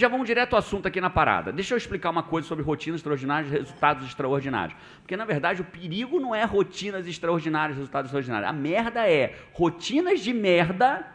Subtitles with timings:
[0.00, 1.52] Já vamos direto ao assunto aqui na parada.
[1.52, 4.76] Deixa eu explicar uma coisa sobre rotinas extraordinárias e resultados extraordinários.
[5.02, 8.48] Porque, na verdade, o perigo não é rotinas extraordinárias e resultados extraordinários.
[8.48, 11.06] A merda é rotinas de merda.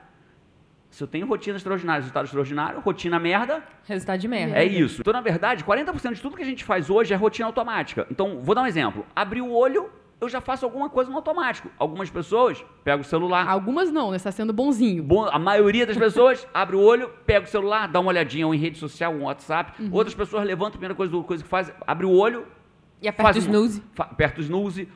[0.89, 3.61] Se eu tenho rotinas extraordinárias e resultado extraordinário, rotina merda.
[3.85, 4.55] Resultado de merda.
[4.55, 5.01] É isso.
[5.01, 8.07] Então, na verdade, 40% de tudo que a gente faz hoje é rotina automática.
[8.09, 9.05] Então, vou dar um exemplo.
[9.13, 9.89] Abri o olho,
[10.25, 11.69] eu já faço alguma coisa no automático.
[11.77, 13.47] Algumas pessoas pegam o celular.
[13.47, 14.17] Algumas não, né?
[14.17, 15.03] Você tá sendo bonzinho.
[15.03, 18.53] Bom, a maioria das pessoas abre o olho, pega o celular, dá uma olhadinha ou
[18.53, 19.73] em rede social, um WhatsApp.
[19.91, 22.45] Outras pessoas levantam, a primeira coisa, coisa que faz, abre o olho,
[23.01, 23.83] E aperta o um- snooze.
[23.93, 24.87] fa- aperta o snooze.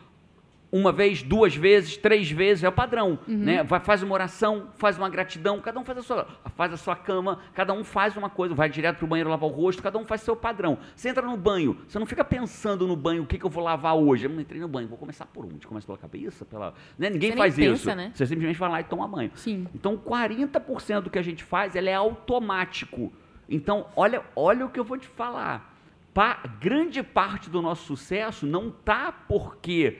[0.72, 3.17] Uma vez, duas vezes, três vezes, é o padrão.
[3.28, 3.38] Uhum.
[3.38, 3.64] Né?
[3.64, 6.95] Vai, faz uma oração, faz uma gratidão, cada um faz a sua, faz a sua
[6.95, 10.06] cama, cada um faz uma coisa, vai direto pro banheiro lavar o rosto, cada um
[10.06, 10.78] faz seu padrão.
[10.95, 13.64] Você entra no banho, você não fica pensando no banho, o que, que eu vou
[13.64, 14.25] lavar hoje?
[14.25, 15.66] Eu não entrei no banho, vou começar por onde?
[15.66, 16.45] Começa pela cabeça?
[16.45, 16.75] Pela...
[17.00, 17.09] Né?
[17.09, 17.95] Ninguém Você faz pensa, isso.
[17.95, 18.12] né?
[18.14, 19.31] Você simplesmente vai lá e toma banho.
[19.34, 19.66] Sim.
[19.73, 23.12] Então, 40% do que a gente faz, é automático.
[23.50, 25.75] Então, olha, olha o que eu vou te falar.
[26.14, 29.97] Pa- grande parte do nosso sucesso não tá porque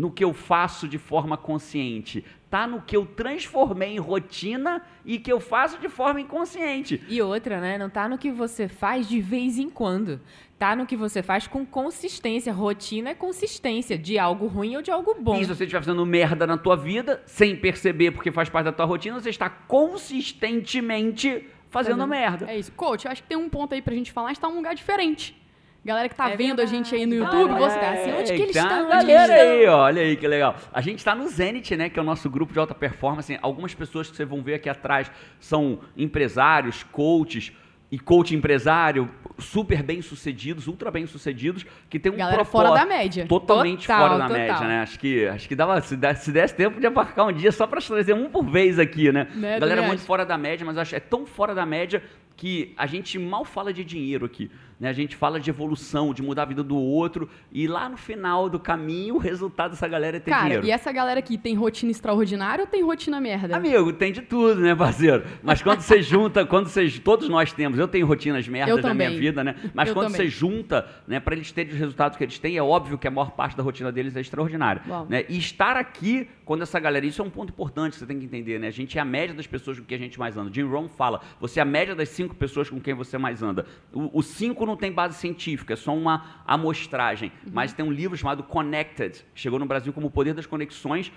[0.00, 5.18] no que eu faço de forma consciente, tá no que eu transformei em rotina e
[5.18, 7.02] que eu faço de forma inconsciente.
[7.06, 7.76] E outra, né?
[7.76, 10.18] Não tá no que você faz de vez em quando.
[10.58, 12.50] Tá no que você faz com consistência.
[12.50, 15.36] Rotina é consistência de algo ruim ou de algo bom.
[15.36, 18.72] E se você estiver fazendo merda na tua vida, sem perceber porque faz parte da
[18.72, 22.50] tua rotina, você está consistentemente fazendo merda.
[22.50, 22.72] É isso.
[22.72, 24.56] Coach, eu acho que tem um ponto aí pra gente falar, a gente tá num
[24.56, 25.39] lugar diferente.
[25.84, 26.70] Galera que tá É vendo a verdade.
[26.70, 27.58] gente aí no YouTube, é.
[27.58, 28.88] você assim, onde que eles estão?
[28.88, 30.54] Galera aí, ó, olha aí que legal.
[30.72, 33.38] A gente está no Zenit, né, que é o nosso grupo de alta performance.
[33.40, 37.52] Algumas pessoas que vocês vão ver aqui atrás são empresários, coaches
[37.90, 42.80] e coach empresário, super bem sucedidos, ultra bem sucedidos, que tem um Galera propósito fora
[42.80, 43.26] da média.
[43.26, 44.40] Totalmente Total, fora da total.
[44.42, 44.82] média, né?
[44.82, 47.66] Acho que, acho que dava, se desse, se desse tempo de abarcar um dia só
[47.66, 49.26] para trazer um por vez aqui, né?
[49.34, 50.06] Né, Galera muito acho.
[50.06, 52.00] fora da média, mas acho é tão fora da média
[52.40, 54.50] que a gente mal fala de dinheiro aqui.
[54.80, 54.88] Né?
[54.88, 58.48] A gente fala de evolução, de mudar a vida do outro, e lá no final
[58.48, 60.66] do caminho, o resultado dessa galera é ter Cara, dinheiro.
[60.66, 63.54] e essa galera aqui tem rotina extraordinária ou tem rotina merda?
[63.54, 65.22] Amigo, tem de tudo, né, parceiro?
[65.42, 69.10] Mas quando você junta, quando você, todos nós temos, eu tenho rotinas merdas na minha
[69.10, 69.54] vida, né?
[69.74, 70.22] Mas Eu quando também.
[70.22, 73.10] você junta, né, para eles terem os resultados que eles têm, é óbvio que a
[73.10, 75.06] maior parte da rotina deles é extraordinária, Uau.
[75.10, 75.26] né?
[75.28, 78.24] E estar aqui quando essa galera, isso é um ponto importante que você tem que
[78.24, 78.68] entender, né?
[78.68, 80.50] A gente é a média das pessoas com quem a gente mais anda.
[80.52, 83.66] Jim Rohn fala, você é a média das cinco pessoas com quem você mais anda.
[83.92, 87.32] O, o cinco não tem base científica, é só uma amostragem.
[87.44, 87.52] Uhum.
[87.54, 91.12] Mas tem um livro chamado Connected, chegou no Brasil como O Poder das Conexões.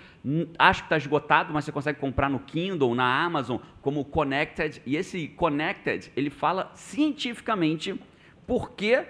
[0.58, 4.80] Acho que está esgotado, mas você consegue comprar no Kindle, na Amazon, como Connected.
[4.86, 7.98] E esse Connected, ele fala cientificamente
[8.46, 9.04] por que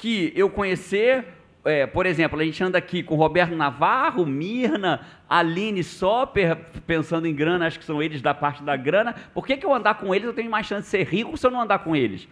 [0.00, 1.26] que eu conhecer,
[1.64, 6.56] é, por exemplo, a gente anda aqui com Roberto Navarro, Mirna, Aline Soper,
[6.86, 9.14] pensando em grana, acho que são eles da parte da grana.
[9.34, 11.46] Por que, que eu andar com eles eu tenho mais chance de ser rico se
[11.46, 12.26] eu não andar com eles?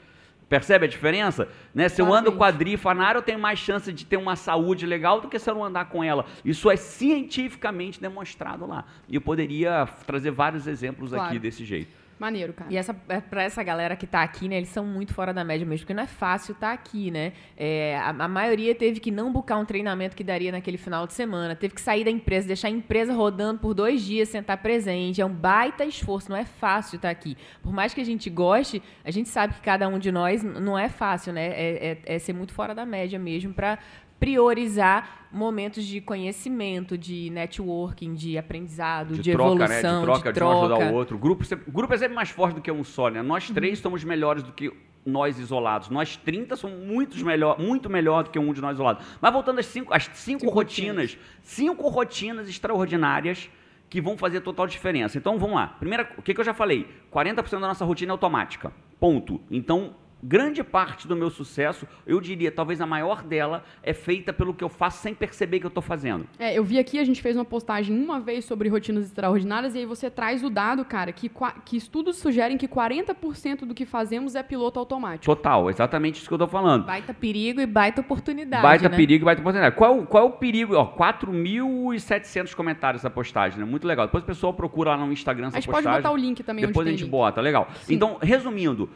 [0.48, 1.46] Percebe a diferença?
[1.74, 1.90] Né?
[1.90, 5.20] Se eu ando com a Fanaro, eu tenho mais chance de ter uma saúde legal
[5.20, 6.24] do que se eu não andar com ela.
[6.42, 8.86] Isso é cientificamente demonstrado lá.
[9.06, 11.28] E eu poderia trazer vários exemplos Claro.
[11.28, 11.92] aqui desse jeito.
[12.18, 12.72] Maneiro, cara.
[12.72, 15.44] E essa, é, pra essa galera que tá aqui, né, eles são muito fora da
[15.44, 17.32] média mesmo, porque não é fácil estar aqui, né?
[17.56, 21.12] É, a, a maioria teve que não buscar um treinamento que daria naquele final de
[21.12, 24.56] semana, teve que sair da empresa, deixar a empresa rodando por dois dias sem estar
[24.56, 25.20] presente.
[25.20, 27.36] É um baita esforço, não é fácil estar aqui.
[27.62, 30.76] Por mais que a gente goste, a gente sabe que cada um de nós não
[30.78, 31.46] é fácil, né?
[31.48, 33.78] É, é- é ser muito fora da média mesmo para
[34.18, 39.98] priorizar momentos de conhecimento, de networking, de aprendizado, de, troca, evolução, né?
[40.00, 40.74] De troca, de, um troca.
[40.74, 41.16] ajudar o outro.
[41.16, 43.20] O grupo, grupo é sempre mais forte do que um só, né?
[43.20, 43.26] Uhum.
[43.26, 44.72] Nós três somos melhores do que
[45.04, 45.88] nós isolados.
[45.88, 49.04] Nós 30 somos muitos melhor, muito melhor do que um de nós isolados.
[49.20, 53.50] Mas voltando às cinco, às cinco, Cinco rotinas, cinco rotinas extraordinárias
[53.88, 55.16] que vão fazer total diferença.
[55.16, 55.66] Então vamos lá.
[55.66, 56.86] Primeira, o que, que eu já falei?
[57.12, 58.72] 40% da nossa rotina é automática.
[59.00, 59.40] Ponto.
[59.50, 64.54] Então, grande parte do meu sucesso, eu diria, talvez a maior dela, é feita pelo
[64.54, 66.26] que eu faço sem perceber que eu estou fazendo.
[66.38, 69.78] É, eu vi aqui, a gente fez uma postagem uma vez sobre rotinas extraordinárias e
[69.78, 71.30] aí você traz o dado, cara, que,
[71.64, 75.24] que estudos sugerem que 40% do que fazemos é piloto automático.
[75.24, 76.84] Total, exatamente isso que eu estou falando.
[76.84, 78.62] Baita perigo e baita oportunidade.
[78.62, 78.96] Baita né?
[78.96, 79.76] perigo e baita oportunidade.
[79.76, 80.74] Qual, qual é o perigo?
[80.74, 83.64] Ó, 4.700 comentários essa postagem, né?
[83.64, 84.06] Muito legal.
[84.06, 86.02] Depois o pessoal procura lá no Instagram essa A gente pode postagem.
[86.02, 87.10] botar o link também Depois a gente link.
[87.10, 87.68] bota, legal.
[87.88, 88.88] Então, resumindo,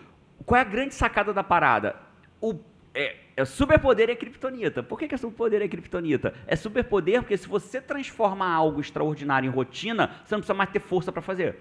[0.45, 1.97] qual é a grande sacada da parada?
[2.41, 2.55] O,
[2.95, 4.83] é, é superpoder é kryptonita.
[4.83, 6.35] Por que, que é superpoder é kryptonita?
[6.47, 10.81] É superpoder porque se você transforma algo extraordinário em rotina, você não precisa mais ter
[10.81, 11.59] força para fazer.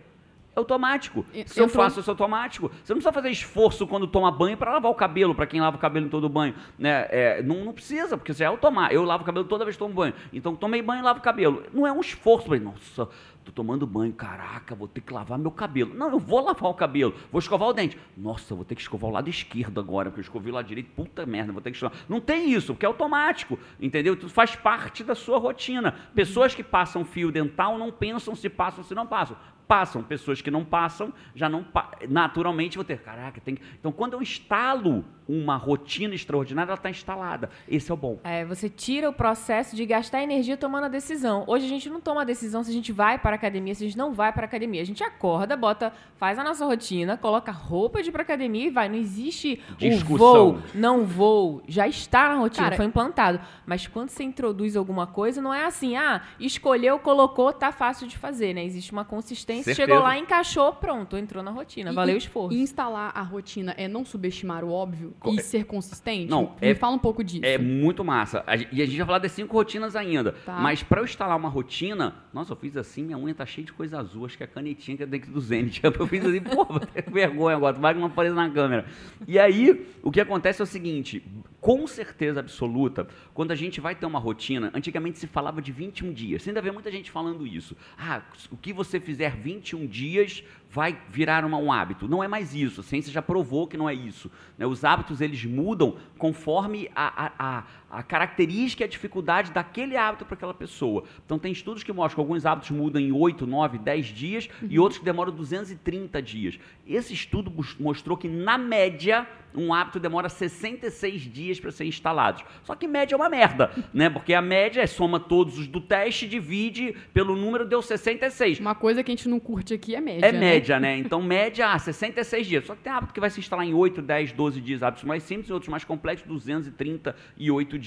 [0.54, 1.26] É automático.
[1.34, 2.68] E- Se eu entrou- faço isso é automático.
[2.84, 5.78] Você não precisa fazer esforço quando toma banho para lavar o cabelo, para quem lava
[5.78, 6.54] o cabelo em todo banho.
[6.78, 7.08] Né?
[7.10, 8.94] É, não, não precisa, porque você é automático.
[8.94, 10.14] Eu lavo o cabelo toda vez que tomo banho.
[10.34, 11.64] Então tomei banho e lavo o cabelo.
[11.74, 12.48] Não é um esforço.
[12.48, 13.08] Falei, nossa,
[13.44, 15.94] tô tomando banho, caraca, vou ter que lavar meu cabelo.
[15.94, 17.98] Não, eu vou lavar o cabelo, vou escovar o dente.
[18.18, 20.92] Nossa, vou ter que escovar o lado esquerdo agora, porque eu escovei o lado direito.
[20.92, 21.98] Puta merda, vou ter que escovar.
[22.08, 24.16] Não tem isso, porque é automático, entendeu?
[24.16, 25.94] Tudo faz parte da sua rotina.
[26.14, 29.36] Pessoas que passam fio dental não pensam se passam se não passam
[29.72, 30.04] passam.
[30.04, 33.00] Pessoas que não passam, já não pa- naturalmente vão ter.
[33.02, 33.62] Caraca, tem que...
[33.80, 37.50] Então, quando eu instalo uma rotina extraordinária, ela está instalada.
[37.68, 38.20] Esse é o bom.
[38.24, 41.44] É, você tira o processo de gastar energia tomando a decisão.
[41.48, 43.84] Hoje a gente não toma a decisão se a gente vai para a academia, se
[43.84, 44.82] a gente não vai para a academia.
[44.82, 48.70] A gente acorda, bota, faz a nossa rotina, coloca roupa de ir para academia e
[48.70, 48.90] vai.
[48.90, 50.18] Não existe o Discussão.
[50.18, 51.64] vou, não vou.
[51.68, 53.40] Já está na rotina, Cara, foi implantado.
[53.66, 58.18] Mas quando você introduz alguma coisa, não é assim, ah, escolheu, colocou, tá fácil de
[58.18, 58.66] fazer, né?
[58.66, 59.74] Existe uma consistência.
[59.74, 59.88] Certeza.
[59.88, 61.92] Chegou lá, encaixou, pronto, entrou na rotina.
[61.92, 62.58] E- Valeu o esforço.
[62.58, 66.30] E instalar a rotina é não subestimar o óbvio e ser consistente?
[66.30, 67.46] Não, Me é- fala um pouco disso.
[67.46, 68.44] É muito massa.
[68.72, 70.32] E a gente vai falar das cinco rotinas ainda.
[70.46, 70.60] Tá.
[70.60, 73.74] Mas para eu instalar uma rotina, nossa, eu fiz assim, minha unha tá cheia de
[73.74, 75.82] coisa azul, acho que é a canetinha que é dentro do Zenit.
[75.84, 78.86] Eu fiz assim, pô, vou ter vergonha agora, vai que não apareça na câmera.
[79.28, 81.24] E aí, o que acontece é o seguinte,
[81.60, 86.12] com certeza absoluta, quando a gente vai ter uma rotina, antigamente se falava de 21
[86.14, 86.42] dias.
[86.42, 87.76] Você ainda vê muita gente falando isso.
[87.98, 88.22] Ah,
[88.52, 92.08] o que você fizer 21 dias vai virar uma- um hábito.
[92.08, 92.80] Não é mais isso.
[92.80, 94.32] A ciência já provou que não é isso.
[94.58, 94.66] né?
[94.66, 100.36] Os hábitos eles mudam conforme a, a, a, característica e a dificuldade daquele hábito para
[100.36, 101.04] aquela pessoa.
[101.26, 104.80] Então tem estudos que mostram que alguns hábitos mudam em 8, 9, 10 dias e
[104.80, 106.60] outros que demoram 230 dias.
[106.88, 112.44] Esse estudo mostrou que, na média, um hábito demora 66 dias para ser instalado.
[112.64, 114.10] Só que média é uma merda, né?
[114.10, 118.60] Porque a média é soma todos os do teste, divide pelo número, deu 66.
[118.60, 120.26] Uma coisa que a gente não curte aqui é média.
[120.26, 120.40] É né?
[120.40, 120.98] média, né?
[121.12, 122.66] Então, média, ah, 66 dias.
[122.66, 124.84] Só que tem hábito que vai se instalar em 8, 10, 12 dias.
[124.84, 127.81] Hábitos mais simples e outros mais complexos, 238 dias.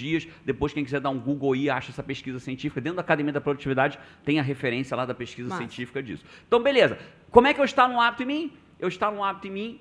[0.44, 2.81] Depois, quem quiser dar um Google aí, acha essa pesquisa científica.
[2.81, 5.61] Dentro da Academia da Produtividade, tem a referência lá da pesquisa Massa.
[5.61, 6.25] científica disso.
[6.46, 6.99] Então, beleza.
[7.31, 8.52] Como é que eu instalo um hábito em mim?
[8.79, 9.81] Eu instalo um hábito em mim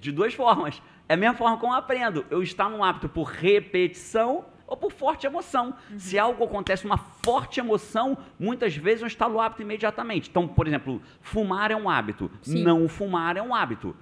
[0.00, 0.82] de duas formas.
[1.08, 2.24] É a mesma forma como eu aprendo.
[2.30, 5.74] Eu instalo um hábito por repetição ou por forte emoção.
[5.98, 10.30] Se algo acontece, uma forte emoção, muitas vezes eu instalo o hábito imediatamente.
[10.30, 12.30] Então, por exemplo, fumar é um hábito.
[12.42, 12.62] Sim.
[12.62, 13.94] Não fumar é um hábito.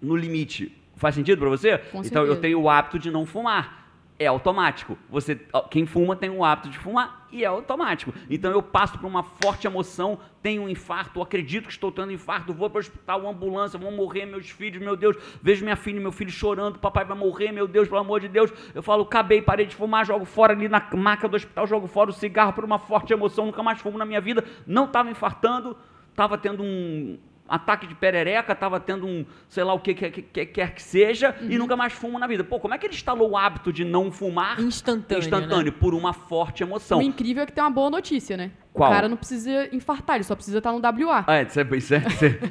[0.00, 0.76] No limite.
[0.94, 1.78] Faz sentido para você?
[1.78, 2.40] Com então eu certeza.
[2.40, 3.81] tenho o hábito de não fumar.
[4.22, 4.96] É automático.
[5.10, 5.34] Você,
[5.68, 8.12] quem fuma tem o hábito de fumar e é automático.
[8.30, 12.52] Então eu passo por uma forte emoção, tenho um infarto, acredito que estou tendo infarto,
[12.52, 16.00] vou para o hospital, ambulância, vão morrer meus filhos, meu Deus, vejo minha filha e
[16.00, 18.52] meu filho chorando, papai vai morrer, meu Deus, pelo amor de Deus.
[18.74, 22.10] Eu falo, acabei, parei de fumar, jogo fora ali na maca do hospital, jogo fora
[22.10, 25.76] o cigarro por uma forte emoção, nunca mais fumo na minha vida, não estava infartando,
[26.10, 27.18] estava tendo um
[27.54, 30.82] ataque de perereca, estava tendo um, sei lá o que, que, que- que quer que
[30.82, 31.50] seja, Uhum.
[31.50, 32.42] e nunca mais fumo na vida.
[32.42, 35.72] Pô, como é que ele instalou o hábito de não fumar Instantâneo, instantâneo?
[35.72, 36.98] Por uma forte emoção.
[36.98, 38.50] O incrível é que tem uma boa notícia, né?
[38.72, 38.90] Qual?
[38.90, 41.24] O cara não precisa infartar, ele só precisa estar no WA.
[41.28, 41.44] É,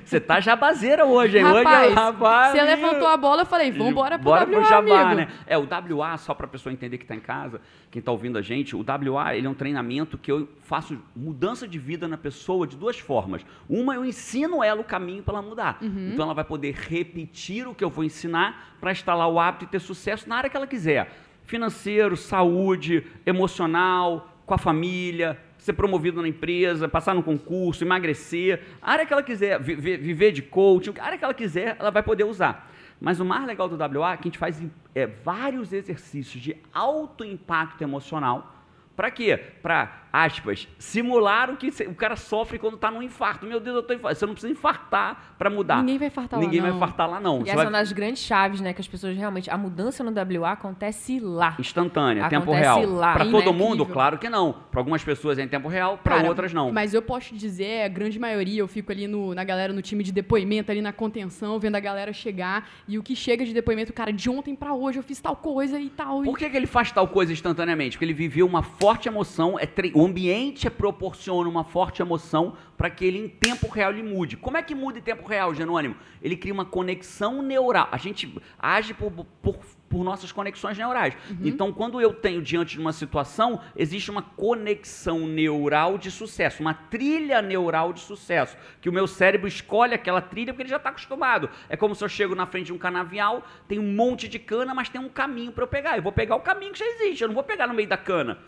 [0.05, 1.43] você tá jabazeira hoje, hein?
[1.43, 5.01] Rapaz, hoje, rapaz, Você levantou a bola, eu falei, vambora pro Bora WA, pro jabá,
[5.01, 5.21] amigo.
[5.21, 5.27] né?
[5.47, 7.59] É, o WA, só pra pessoa entender que tá em casa,
[7.89, 11.67] quem tá ouvindo a gente, o WA, ele é um treinamento que eu faço mudança
[11.67, 13.43] de vida na pessoa de duas formas.
[13.67, 15.79] Uma, eu ensino ela o caminho para ela mudar.
[15.81, 16.11] Uhum.
[16.13, 19.67] Então ela vai poder repetir o que eu vou ensinar para instalar o hábito e
[19.67, 21.09] ter sucesso na área que ela quiser.
[21.45, 28.93] Financeiro, saúde, emocional, com a família, ser promovido na empresa, passar no concurso, emagrecer, a
[28.93, 32.23] área que ela quiser, viver, de coaching, a área que ela quiser, ela vai poder
[32.23, 32.67] usar.
[32.99, 34.61] Mas o mais legal do WA é que a gente faz
[34.95, 38.60] é, vários exercícios de alto impacto emocional.
[38.95, 39.37] Para quê?
[39.61, 43.45] Para, aspas, simular o que o cara sofre quando está num infarto.
[43.45, 44.17] Meu Deus, eu tô infarto.
[44.19, 45.77] Você não precisa infartar para mudar.
[45.77, 46.77] Ninguém vai infartar lá, Ninguém vai não.
[46.77, 47.37] infartar lá, não.
[47.39, 48.73] E Você essa vai- é uma das grandes chaves, né?
[48.73, 49.49] Que as pessoas realmente.
[49.49, 51.55] A mudança no WA acontece lá.
[51.59, 52.85] Instantânea, tempo Acontece real.
[52.85, 53.13] lá.
[53.13, 54.53] Para todo mundo, claro que não.
[54.69, 56.71] Para algumas pessoas é em tempo real, para outras não.
[56.71, 60.03] Mas eu posso dizer, a grande maioria, eu fico ali no, na galera, no time
[60.03, 62.69] de depoimento, ali na contenção, vendo a galera chegar.
[62.87, 65.79] E o que chega de depoimento, cara, de ontem pra hoje eu fiz tal coisa
[65.79, 66.21] e tal.
[66.23, 67.95] e- Por que, que ele faz tal coisa instantaneamente?
[67.97, 73.05] Porque ele viveu uma forte emoção, é o ambiente proporciona uma forte emoção para que
[73.05, 74.35] ele em tempo real ele mude.
[74.35, 75.95] Como é que muda em tempo real, Genônimo?
[76.19, 77.87] Ele cria uma conexão neural.
[77.91, 81.15] A gente age por, por, por nossas conexões neurais.
[81.43, 86.73] Então, quando eu tenho diante de uma situação, existe uma conexão neural de sucesso, uma
[86.73, 90.89] trilha neural de sucesso, que o meu cérebro escolhe aquela trilha porque ele já está
[90.89, 91.51] acostumado.
[91.69, 94.73] É como se eu chego na frente de um canavial, tem um monte de cana,
[94.73, 95.97] mas tem um caminho para eu pegar.
[95.97, 97.97] Eu vou pegar o caminho que já existe, eu não vou pegar no meio da
[97.97, 98.39] cana.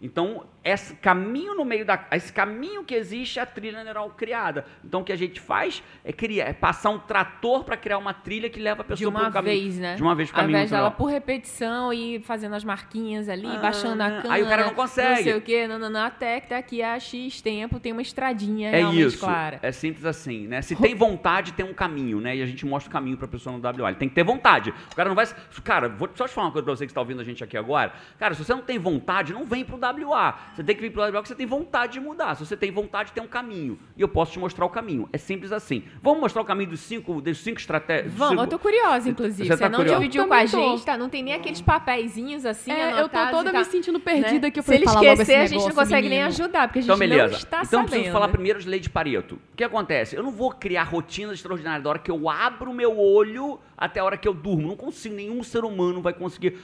[0.00, 2.06] Então, esse caminho no meio da.
[2.12, 4.64] Esse caminho que existe é a trilha neural criada.
[4.84, 8.14] Então, o que a gente faz é criar, é passar um trator para criar uma
[8.14, 9.60] trilha que leva a De pessoa uma para o caminho.
[9.60, 9.96] vez, né?
[9.96, 10.56] De uma vez para o Ao caminho.
[10.56, 14.34] invés dela por repetição e fazendo as marquinhas ali, Ah, baixando a cana.
[14.34, 15.16] aí o cara não consegue.
[15.16, 18.02] Não sei o quê, não, não, não, até que daqui a X tempo tem uma
[18.02, 19.18] estradinha É realmente isso.
[19.18, 19.58] clara.
[19.62, 20.62] É simples assim, né?
[20.62, 22.36] Se tem vontade, tem um caminho, né?
[22.36, 23.88] E a gente mostra o caminho para a pessoa no WA.
[23.88, 24.72] Ele tem que ter vontade.
[24.92, 25.26] O cara não vai.
[25.64, 27.56] Cara, vou só te falar uma coisa para você que está ouvindo a gente aqui
[27.56, 27.92] agora.
[28.16, 30.38] Cara, se você não tem vontade, não vem pro WA.
[30.54, 32.34] Você tem que vir pro WA porque você tem vontade de mudar.
[32.34, 33.78] Se você tem vontade, tem um caminho.
[33.96, 35.08] E eu posso te mostrar o caminho.
[35.12, 35.82] É simples assim.
[36.02, 38.12] Vamos mostrar o caminho dos cinco, dos cinco estratégias.
[38.12, 39.48] Vamos, eu tô curiosa, inclusive.
[39.48, 39.98] Você Você, tá não curiosa?
[40.00, 40.96] dividiu com a gente, tá?
[40.96, 44.48] Não tem nem aqueles papeizinhos assim, É, eu tô toda me tal, sentindo perdida né?
[44.48, 44.58] aqui.
[44.58, 46.26] Eu Se falei, ele fala logo esse esquecer, a gente não consegue nem menino.
[46.28, 47.28] ajudar, porque a gente Então, beleza.
[47.28, 47.90] não está então, sabendo.
[47.90, 49.34] preciso falar primeiro de lei de Pareto.
[49.52, 50.16] O que acontece?
[50.16, 54.00] Eu não vou criar rotinas extraordinárias da hora que eu abro o meu olho até
[54.00, 54.68] a hora que eu durmo.
[54.68, 56.58] Não consigo, nenhum ser humano vai conseguir.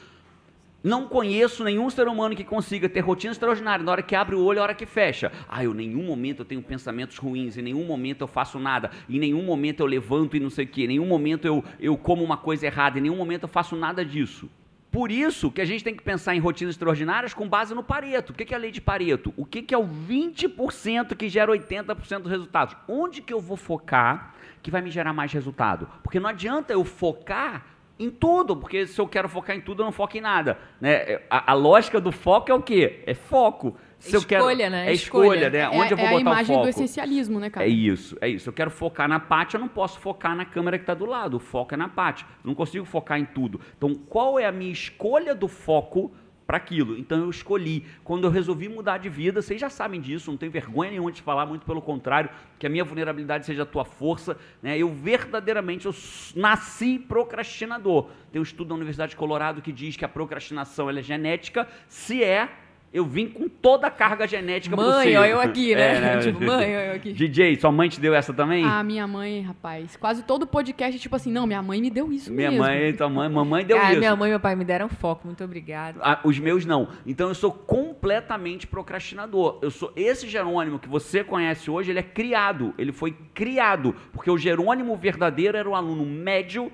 [0.85, 4.45] Não conheço nenhum ser humano que consiga ter rotina extraordinária na hora que abre o
[4.45, 5.33] olho na hora que fecha.
[5.49, 8.91] Ah, eu em nenhum momento eu tenho pensamentos ruins, em nenhum momento eu faço nada,
[9.09, 11.97] em nenhum momento eu levanto e não sei o quê, em nenhum momento eu, eu
[11.97, 14.47] como uma coisa errada, em nenhum momento eu faço nada disso.
[14.91, 18.33] Por isso que a gente tem que pensar em rotinas extraordinárias com base no Pareto.
[18.33, 19.33] O que é a lei de Pareto?
[19.39, 22.77] O que é o 20% que gera 80% dos resultados?
[22.87, 25.89] Onde que eu vou focar que vai me gerar mais resultado?
[26.03, 29.85] Porque não adianta eu focar em tudo, porque se eu quero focar em tudo, eu
[29.85, 30.59] não foco em nada.
[30.81, 31.21] Né?
[31.31, 33.03] A, a lógica do foco é o quê?
[33.07, 33.77] É foco.
[33.99, 34.89] Se eu quero, Escolha, né?
[34.89, 35.51] É escolha, Escolha.
[35.51, 35.59] né?
[35.61, 36.63] É, Onde eu vou é a botar o imagem foco?
[36.65, 37.65] do essencialismo, né, cara?
[37.65, 38.49] É isso, é isso.
[38.49, 41.37] Eu quero focar na parte, eu não posso focar na câmera que está do lado.
[41.39, 42.27] O foco é na parte.
[42.45, 43.61] Não consigo focar em tudo.
[43.79, 46.13] Então, qual é a minha escolha do foco
[46.47, 46.99] para aquilo?
[46.99, 47.85] Então, eu escolhi.
[48.03, 51.23] Quando eu resolvi mudar de vida, vocês já sabem disso, não tenho vergonha nenhuma de
[51.23, 54.37] falar, muito pelo contrário, que a minha vulnerabilidade seja a tua força.
[54.63, 54.79] Né?
[54.79, 55.95] Eu verdadeiramente eu
[56.37, 58.09] nasci procrastinador.
[58.33, 62.23] Tem um estudo da Universidade de Colorado que diz que a procrastinação é genética, se
[62.23, 62.49] é.
[62.95, 65.21] Eu vim com toda a carga genética Mãe, possível.
[65.21, 65.83] ó, eu aqui, né?
[65.95, 66.19] É, né?
[66.19, 67.11] tipo, mãe, ó, eu aqui.
[67.13, 68.65] DJ, sua mãe te deu essa também?
[68.65, 72.33] A minha mãe, rapaz, quase todo podcast, tipo assim, não, minha mãe me deu isso
[72.33, 72.65] minha mesmo.
[72.65, 73.99] mãe, tua mãe, mamãe deu ah, isso.
[73.99, 75.99] minha mãe e meu pai me deram foco, muito obrigada.
[76.01, 76.89] Ah, os meus não.
[77.05, 79.59] Então eu sou completamente procrastinador.
[79.61, 84.31] Eu sou esse Jerônimo que você conhece hoje, ele é criado, ele foi criado, porque
[84.31, 86.71] o Jerônimo verdadeiro era um aluno médio,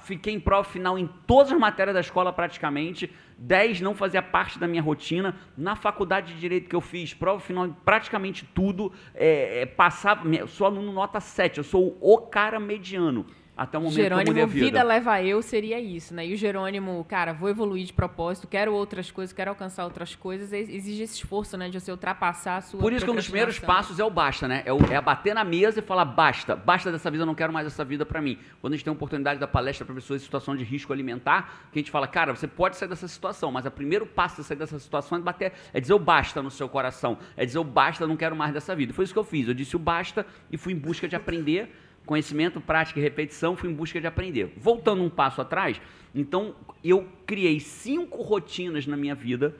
[0.00, 4.58] fiquei em prova final em todas as matérias da escola praticamente, 10 não fazia parte
[4.58, 5.36] da minha rotina.
[5.56, 10.66] Na faculdade de Direito que eu fiz, prova final praticamente tudo, é, é, passava, sou
[10.66, 13.24] aluno nota 7, eu sou o cara mediano.
[13.58, 14.64] Até o momento que eu Jerônimo, a vida.
[14.66, 16.24] vida leva eu, seria isso, né?
[16.24, 20.52] E o Jerônimo, cara, vou evoluir de propósito, quero outras coisas, quero alcançar outras coisas,
[20.52, 21.68] exige esse esforço, né?
[21.68, 24.46] De você ultrapassar a sua Por isso que um dos primeiros passos é o basta,
[24.46, 24.62] né?
[24.64, 27.52] É, o- é bater na mesa e falar basta, basta dessa vida, eu não quero
[27.52, 28.38] mais essa vida pra mim.
[28.60, 31.66] Quando a gente tem a oportunidade da palestra para pessoas em situação de risco alimentar,
[31.72, 34.44] que a gente fala, cara, você pode sair dessa situação, mas o primeiro passo de
[34.46, 37.64] sair dessa situação é bater, é dizer o basta no seu coração, é dizer o
[37.64, 38.92] basta, não quero mais dessa vida.
[38.94, 39.48] Foi isso que eu fiz.
[39.48, 41.74] Eu disse o basta e fui em busca de aprender
[42.08, 44.52] conhecimento, prática e repetição, fui em busca de aprender.
[44.56, 45.80] Voltando um passo atrás,
[46.14, 49.54] então eu criei cinco rotinas na minha vida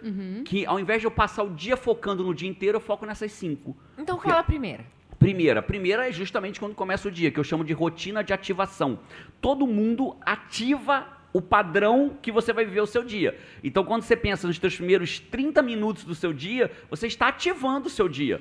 [0.46, 3.30] que, ao invés de eu passar o dia focando no dia inteiro, eu foco nessas
[3.32, 3.76] cinco.
[3.98, 4.84] Então Porque- fala a primeira.
[5.18, 9.00] Primeira, primeira é justamente quando começa o dia, que eu chamo de rotina de ativação.
[9.40, 13.36] Todo mundo ativa o padrão que você vai viver o seu dia.
[13.62, 17.88] Então, quando você pensa nos seus primeiros 30 minutos do seu dia, você está ativando
[17.88, 18.40] o seu dia.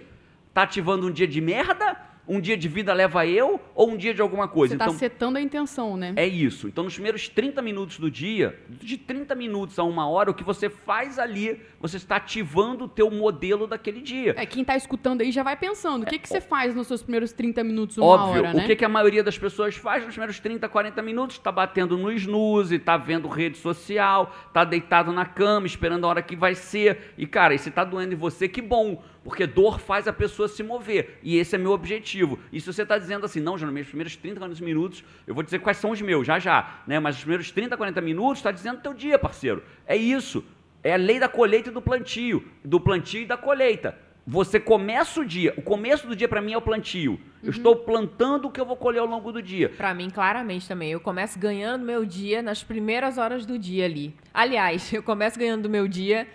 [0.50, 1.98] Está ativando um dia de merda,
[2.28, 4.74] um dia de vida leva eu, ou um dia de alguma coisa.
[4.74, 6.14] Você tá então, setando a intenção, né?
[6.16, 6.68] é isso.
[6.68, 10.44] Então, nos primeiros 30 minutos do dia, de 30 minutos a uma hora, o que
[10.44, 14.36] você faz ali, você está ativando o teu modelo daquele dia.
[14.38, 16.04] É, quem tá escutando aí já vai pensando.
[16.04, 18.64] O que, que você faz nos seus primeiros 30 minutos, uma Óbvio, hora, né?
[18.64, 21.38] o que, que a maioria das pessoas faz nos primeiros 30, 40 minutos?
[21.38, 26.22] Está batendo no snooze, está vendo rede social, está deitado na cama, esperando a hora
[26.22, 27.14] que vai ser.
[27.18, 30.48] E, cara, e se está doendo em você, que bom, porque dor faz a pessoa
[30.48, 31.20] se mover.
[31.22, 32.40] E esse é meu objetivo.
[32.50, 35.36] E se você está dizendo assim, não, já nos meus primeiros 30, 40 minutos, eu
[35.36, 36.98] vou dizer quais são os meus, já já, né?
[36.98, 39.62] Mas os primeiros 30, 40 minutos está dizendo teu dia, parceiro.
[39.86, 40.46] É isso.
[40.82, 43.98] É a lei da colheita e do plantio, do plantio e da colheita.
[44.26, 47.20] Você começa o dia, o começo do dia para mim é o plantio.
[47.44, 49.68] Eu estou plantando o que eu vou colher ao longo do dia.
[49.68, 50.92] Pra mim, claramente também.
[50.92, 54.16] Eu começo ganhando meu dia nas primeiras horas do dia ali.
[54.34, 56.26] Aliás, eu começo ganhando do meu dia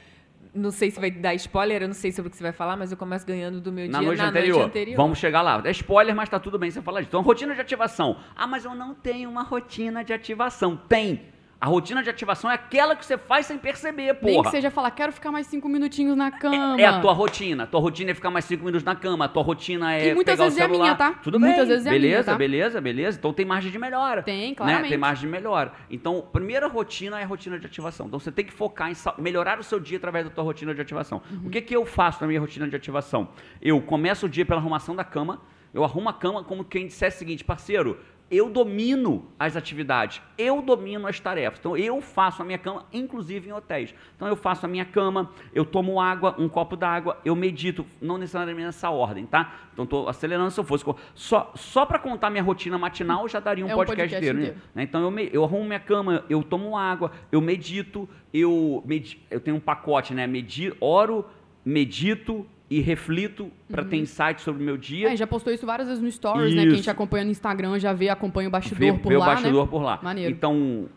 [0.55, 2.77] não sei se vai dar spoiler, eu não sei sobre o que você vai falar,
[2.77, 4.59] mas eu começo ganhando do meu Na, dia noite, na anterior.
[4.59, 4.97] noite anterior.
[4.97, 5.63] Vamos chegar lá.
[5.65, 7.11] É spoiler, mas tá tudo bem você falar disso.
[7.11, 8.17] Então, rotina de ativação.
[8.37, 10.77] Ah, mas eu não tenho uma rotina de ativação.
[10.77, 11.32] Tem.
[11.63, 14.33] A rotina de ativação é aquela que você faz sem perceber, porra.
[14.33, 16.75] Nem que seja falar, quero ficar mais cinco minutinhos na cama.
[16.81, 17.63] É a tua rotina.
[17.63, 19.27] A tua rotina é ficar mais cinco minutos na cama.
[19.27, 20.85] A tua rotina é E muitas pegar vezes o é a celular.
[20.85, 21.13] minha, tá?
[21.23, 21.67] Tudo Muitas bem.
[21.69, 22.35] vezes é beleza, minha, tá?
[22.37, 23.17] beleza, beleza.
[23.17, 24.25] Então tem margem de melhora.
[24.25, 24.55] Tem, Né?
[24.57, 24.89] claramente.
[24.89, 25.73] Tem margem de melhora.
[25.89, 28.07] Então, primeira rotina é a rotina de ativação.
[28.09, 30.81] Então você tem que focar em melhorar o seu dia através da tua rotina de
[30.81, 31.23] ativação.
[31.31, 31.43] Uhum.
[31.47, 33.29] O que, que eu faço na minha rotina de ativação?
[33.61, 35.41] Eu começo o dia pela arrumação da cama.
[35.73, 37.99] Eu arrumo a cama como quem dissesse o seguinte, parceiro,
[38.33, 41.59] eu domino as atividades, eu domino as tarefas.
[41.61, 43.95] Então eu faço a minha cama, inclusive em hotéis.
[44.17, 48.17] Então eu faço a minha cama, eu tomo água, um copo d'água, eu medito, não
[48.17, 49.53] necessariamente nessa ordem, tá?
[49.75, 50.83] Então estou acelerando se eu fosse.
[51.15, 54.39] Só, só para contar minha rotina matinal já daria um, É um podcast, podcast inteiro.
[54.39, 54.45] né?
[54.47, 54.63] inteiro.
[54.75, 54.83] né?
[54.83, 59.41] Então eu, me- eu arrumo minha cama, eu tomo água, eu medito, eu, medi- eu
[59.41, 60.27] tenho um pacote, né?
[60.27, 61.27] Medi, oro,
[61.65, 65.13] medito e reflito para ter insights sobre o meu dia.
[65.13, 66.63] É, já postou isso várias vezes no Stories, né?
[66.63, 66.85] Quem Isso.
[66.85, 69.65] te acompanha no Instagram já vê, acompanha o bastidor Vê, por vê lá, o bastidor
[69.67, 69.71] né?
[69.71, 70.01] por lá.
[70.03, 70.33] Maneiro.
[70.33, 70.89] Então,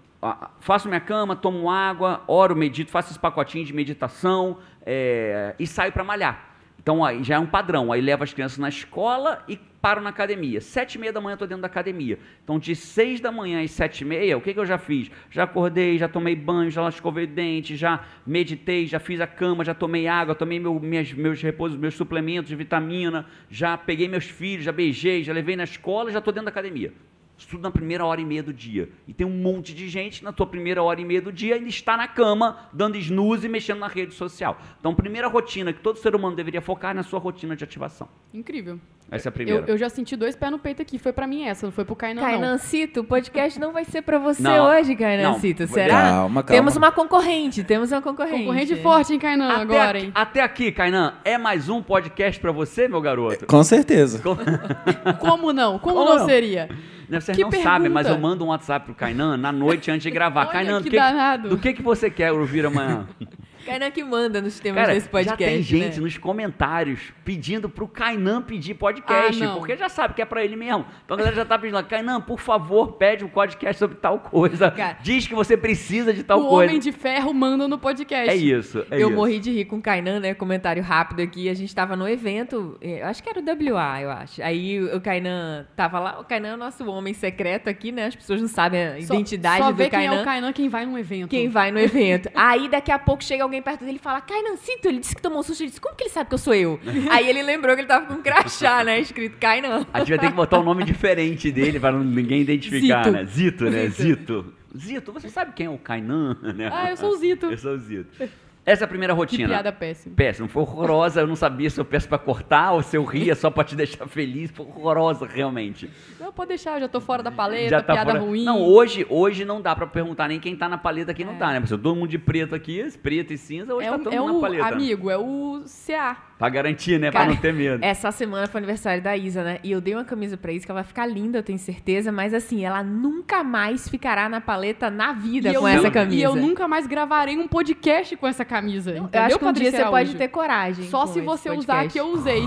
[0.61, 5.91] faço minha cama, tomo água, oro, medito, faço esse pacotinho de meditação é, e saio
[5.91, 6.54] para malhar.
[6.85, 7.91] Então, aí já é um padrão.
[7.91, 10.61] Aí levo as crianças na escola e paro na academia.
[10.61, 12.19] Sete e meia da manhã eu estou dentro da academia.
[12.43, 15.09] Então, de seis da manhã às sete e meia, o que, que eu já fiz?
[15.31, 19.65] Já acordei, já tomei banho, já escovei o dente, já meditei, já fiz a cama,
[19.65, 24.25] já tomei água, tomei meu, minhas, meus repousos, meus suplementos de vitamina, já peguei meus
[24.25, 26.93] filhos, já beijei, já levei na escola, já estou dentro da academia.
[27.37, 28.89] Isso tudo na primeira hora e meia do dia.
[29.07, 31.67] E tem um monte de gente na tua primeira hora e meia do dia ainda
[31.67, 34.57] está na cama, dando snooze e mexendo na rede social.
[34.79, 38.07] Então, primeira rotina que todo ser humano deveria focar é na sua rotina de ativação.
[38.33, 38.79] Incrível.
[39.11, 39.63] Essa é a Eu, primeira.
[39.67, 40.97] eu já senti dois pés no peito aqui.
[40.97, 42.27] Foi pra mim essa, não foi pro Kainan, não.
[42.29, 44.65] Cainancito, o podcast não vai ser pra você Não.
[44.65, 45.61] hoje, Cainancito.
[45.63, 45.69] Não.
[45.69, 46.01] Será?
[46.01, 46.43] Calma, calma.
[46.61, 48.39] Temos uma concorrente, temos uma concorrente.
[48.39, 50.11] Concorrente forte, hein, Kainan, até, agora, hein?
[50.15, 53.45] até aqui, Kainan, é mais um podcast pra você, meu garoto?
[53.45, 54.21] Com certeza.
[55.19, 55.77] Como não?
[55.77, 56.25] Como, Como não, não?
[56.25, 56.69] seria?
[57.07, 58.27] Vocês Que não sabem, mas eu pergunta.
[58.29, 60.41] mando um WhatsApp pro Kainan na noite antes de gravar.
[60.41, 63.07] Olha Kainan, que do que, do que, que você quer ouvir amanhã?
[63.65, 65.41] Kainan que manda nos temas Cara, desse podcast.
[65.43, 66.01] já tem gente né?
[66.03, 70.55] nos comentários pedindo pro Kainan pedir podcast, Ah, porque já sabe que é pra ele
[70.55, 70.85] mesmo.
[71.03, 74.19] Então a galera já tá pedindo lá, Kainan, por favor, pede um podcast sobre tal
[74.19, 74.71] coisa.
[74.71, 76.69] Cara, Diz que você precisa de tal o coisa.
[76.71, 78.29] Homem de Ferro manda no podcast.
[78.29, 79.11] É isso, é eu isso.
[79.17, 80.33] morri de rir com o Kainan, né?
[80.33, 81.49] Comentário rápido aqui.
[81.49, 84.41] A gente tava no evento, eh, eu acho que era o WA, eu acho.
[84.43, 86.19] Aí o Kainan tava lá.
[86.19, 88.05] O Kainan é o nosso homem secreto aqui, né?
[88.07, 90.21] As pessoas não sabem a Só- identidade só do vê quem é Kainan.
[90.21, 91.29] o Kainan quem vai num evento.
[91.29, 92.29] Quem vai no evento.
[92.35, 95.41] Aí daqui a pouco chega alguém perto dele e fala: Kainancito, ele disse que tomou
[95.43, 95.61] susto.
[95.61, 96.79] Ele disse: Como que ele sabe que eu sou eu?
[97.11, 98.99] Aí ele lembrou que ele tava com um crachá, né?
[98.99, 99.85] Escrito Kainan.
[99.93, 103.11] A gente vai ter que botar um nome diferente dele pra não- ninguém identificar, Zito.
[103.11, 103.25] né?
[103.25, 103.87] Zito, né?
[103.89, 104.53] Zito.
[104.77, 106.37] Zito, você sabe quem é o Kainan?
[106.55, 106.69] Né?
[106.71, 107.45] Ah, eu sou o Zito.
[107.45, 108.29] Eu sou o Zito.
[108.65, 109.47] Essa é a primeira Que rotina.
[109.49, 110.15] piada péssima.
[110.15, 111.21] Péssimo, foi horrorosa.
[111.21, 113.75] Eu não sabia se eu peço pra cortar ou se eu ria só pra te
[113.75, 114.49] deixar feliz.
[114.49, 115.87] Foi horrorosa, realmente.
[116.19, 118.43] Não, pode deixar, eu já tô fora da paleta, Já tá piada fora- ruim.
[118.43, 121.51] Não, hoje, hoje não dá pra perguntar nem quem tá na paleta quem não tá,
[121.53, 121.59] né?
[121.59, 124.31] Porque todo mundo de preto aqui, preto e cinza, hoje é tá todo é mundo
[124.31, 124.67] na o paleta.
[124.67, 126.17] amigo, é o CA.
[126.37, 127.11] Pra garantir, né?
[127.11, 127.81] Cara, pra não ter medo.
[127.83, 129.59] Essa semana foi aniversário da Isa, né?
[129.63, 132.11] E eu dei uma camisa pra Isa que ela vai ficar linda, eu tenho certeza.
[132.11, 136.15] Mas assim, ela nunca mais ficará na paleta na vida E eu com essa camisa.
[136.17, 138.91] E eu nunca mais gravarei um podcast com essa camisa.
[138.91, 140.89] Eu entendeu, acho que um dia você pode ter coragem.
[140.89, 141.93] Só se você usar podcast.
[141.93, 142.43] que eu usei.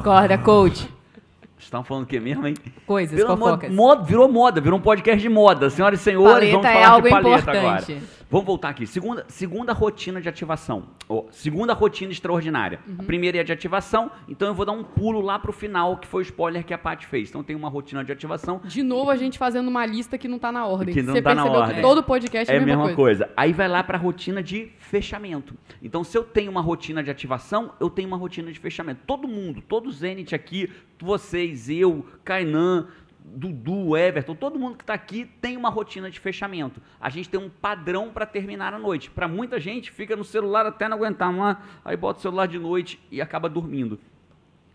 [0.00, 0.80] Acorda, coach.
[0.80, 2.54] Vocês estão falando o quê mesmo, hein?
[2.86, 3.72] Coisas, Virou fofocas.
[3.72, 5.70] moda, virou moda, virou um podcast de moda.
[5.70, 7.92] Senhoras e senhores, Paleta vamos é falar algo de paleta importante.
[7.92, 8.15] agora.
[8.28, 8.86] Vamos voltar aqui.
[8.88, 10.88] Segunda, segunda rotina de ativação.
[11.08, 12.80] Ó, segunda rotina extraordinária.
[12.98, 15.96] A primeira é a de ativação, então eu vou dar um pulo lá pro final,
[15.98, 17.28] que foi o spoiler que a Paty fez.
[17.28, 20.40] Então tem uma rotina de ativação De novo, a gente fazendo uma lista que não
[20.40, 20.92] tá na ordem.
[20.92, 21.76] Que não Você tá na percebeu ordem.
[21.76, 23.30] que todo podcast é, É a mesma coisa.
[23.36, 25.54] Aí vai lá para a rotina de fechamento.
[25.80, 29.02] Então, se eu tenho uma rotina de ativação, eu tenho uma rotina de fechamento.
[29.06, 32.88] Todo mundo, todo Zenit aqui, vocês, eu, Kainan,
[33.34, 36.80] Dudu, Everton, todo mundo que está aqui tem uma rotina de fechamento.
[37.00, 39.10] A gente tem um padrão para terminar a noite.
[39.10, 42.58] Para muita gente, fica no celular até não aguentar mais, aí bota o celular de
[42.58, 43.98] noite e acaba dormindo.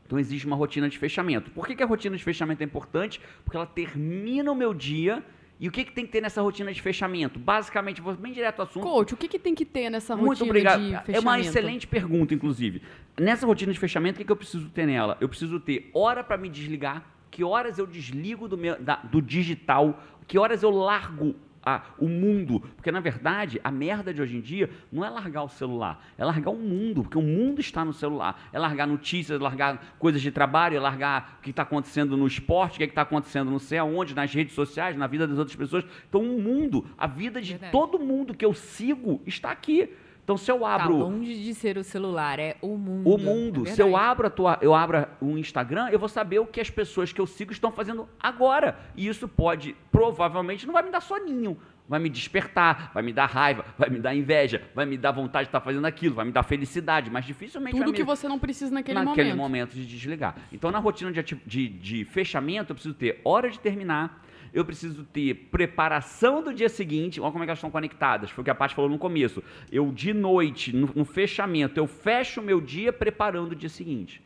[0.06, 1.50] Então existe uma rotina de fechamento.
[1.52, 3.22] Por que, que a rotina de fechamento é importante?
[3.46, 5.24] Porque ela termina o meu dia.
[5.58, 7.38] E o que, que tem que ter nessa rotina de fechamento?
[7.40, 8.82] Basicamente, vou bem direto ao assunto.
[8.84, 10.80] Coach, o que, que tem que ter nessa Muito rotina obrigado.
[10.82, 11.22] de É fechamento?
[11.22, 12.82] uma excelente pergunta, inclusive.
[13.18, 15.18] Nessa rotina de fechamento, o que, que eu preciso ter nela?
[15.22, 19.22] Eu preciso ter hora para me desligar, que horas eu desligo do, meu, da- do
[19.22, 22.60] digital, que horas eu largo a, o mundo.
[22.76, 26.26] Porque, na verdade, a merda de hoje em dia não é largar o celular, é
[26.26, 28.50] largar o mundo, porque o mundo está no celular.
[28.52, 32.28] É largar notícias, é largar coisas de trabalho, é largar o que está acontecendo no
[32.28, 35.56] esporte, o que está acontecendo não sei aonde, nas redes sociais, na vida das outras
[35.56, 35.86] pessoas.
[36.10, 37.72] Então, o mundo, a vida de Verdade.
[37.72, 39.90] todo mundo que eu sigo está aqui.
[40.24, 43.10] Então, se eu Tá abro longe de ser o celular, é o mundo.
[43.10, 43.68] o mundo.
[43.68, 46.62] É Se eu abro a tua, eu abro um Instagram, eu vou saber o que
[46.62, 48.78] as pessoas que eu sigo estão fazendo agora.
[48.96, 51.58] E isso pode, provavelmente, não vai me dar soninho.
[51.90, 55.46] Vai me despertar, vai me dar raiva, vai me dar inveja, vai me dar vontade
[55.46, 58.30] de estar fazendo aquilo, vai me dar felicidade, mas dificilmente vai Tudo me que você
[58.30, 59.72] não precisa naquele, naquele momento.
[59.72, 60.36] momento de desligar.
[60.54, 65.04] Então, na rotina de, de, de fechamento, eu preciso ter hora de terminar, eu preciso
[65.04, 67.22] ter preparação do dia seguinte.
[67.22, 68.30] Olha como é que elas estão conectadas.
[68.30, 69.44] Foi o que a Paty falou no começo.
[69.72, 74.22] Eu, de noite, no, no fechamento, eu fecho o meu dia preparando o dia seguinte.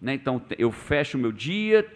[0.00, 0.14] Né?
[0.14, 1.86] Então, eu fecho o meu dia,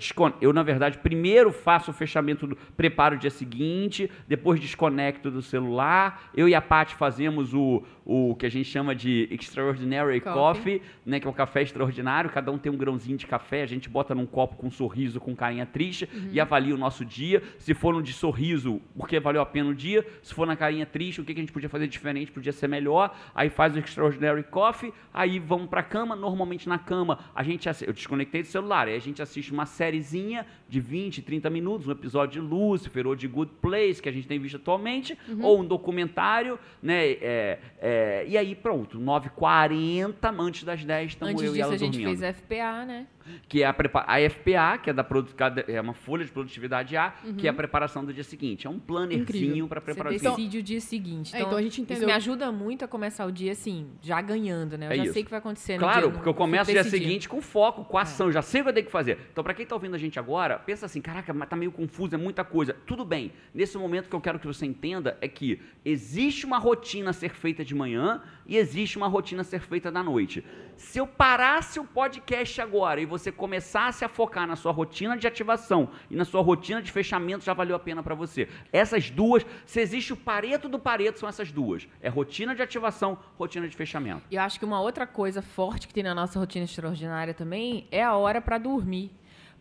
[0.40, 5.42] eu, na verdade, primeiro faço o fechamento, do, preparo o dia seguinte, depois desconecto do
[5.42, 6.30] celular.
[6.34, 7.82] Eu e a Paty fazemos o,
[8.12, 10.34] o que a gente chama de Extraordinary Coffee.
[10.34, 11.20] Coffee, né?
[11.20, 12.28] que é o café extraordinário.
[12.28, 15.20] Cada um tem um grãozinho de café, a gente bota num copo com um sorriso,
[15.20, 17.40] com carinha triste e avalia o nosso dia.
[17.56, 20.04] Se for no de sorriso, porque valeu a pena o dia.
[20.22, 22.66] Se for na carinha triste, o que que a gente podia fazer diferente, podia ser
[22.66, 23.16] melhor.
[23.32, 26.16] Aí faz o Extraordinary Coffee, aí vamos pra cama.
[26.16, 30.44] Normalmente na cama, a gente eu desconectei do celular, aí a gente assiste uma sériezinha
[30.68, 34.26] de 20, 30 minutos, um episódio de Lucifer ou de Good Place, que a gente
[34.26, 37.20] tem visto atualmente, ou um documentário, né?
[37.20, 41.74] é, é, e aí pronto, 9h40, antes das 10 estamos Antes eu e disso, ela
[41.74, 43.06] a gente dormindo fez FPA, né?
[43.48, 46.96] Que é a, a FPA, que é, da produ- cada- é uma folha de produtividade
[46.96, 48.66] A, que é a preparação do dia seguinte.
[48.66, 51.34] É um plannerzinho para Você preparar o dia decide o dia seguinte.
[51.34, 52.06] É, Então, então a gente isso entendeu.
[52.06, 54.86] me ajuda muito a começar o dia, assim, já ganhando, né?
[54.86, 55.12] Eu É já isso.
[55.14, 56.10] sei o que vai acontecer no Claro, dia.
[56.12, 58.74] porque eu começo o dia seguinte com foco, com ação, já sei o que eu
[58.74, 59.18] tenho que fazer.
[59.32, 62.14] Então, para quem está ouvindo a gente agora, pensa assim, caraca, mas tá meio confuso,
[62.14, 62.74] é muita coisa.
[62.86, 67.10] Tudo bem, nesse momento que eu quero que você entenda é que existe uma rotina
[67.10, 70.44] a ser feita de manhã e existe uma rotina a ser feita da noite.
[70.76, 75.26] Se eu parasse o podcast agora e você começasse a focar na sua rotina de
[75.26, 78.48] ativação e na sua rotina de fechamento, já valeu a pena para você.
[78.72, 81.86] Essas duas, se existe o pareto do pareto, são essas duas.
[82.02, 84.22] É rotina de ativação, rotina de fechamento.
[84.30, 87.86] E eu acho que uma outra coisa forte que tem na nossa rotina extraordinária também
[87.92, 89.12] é a hora para dormir.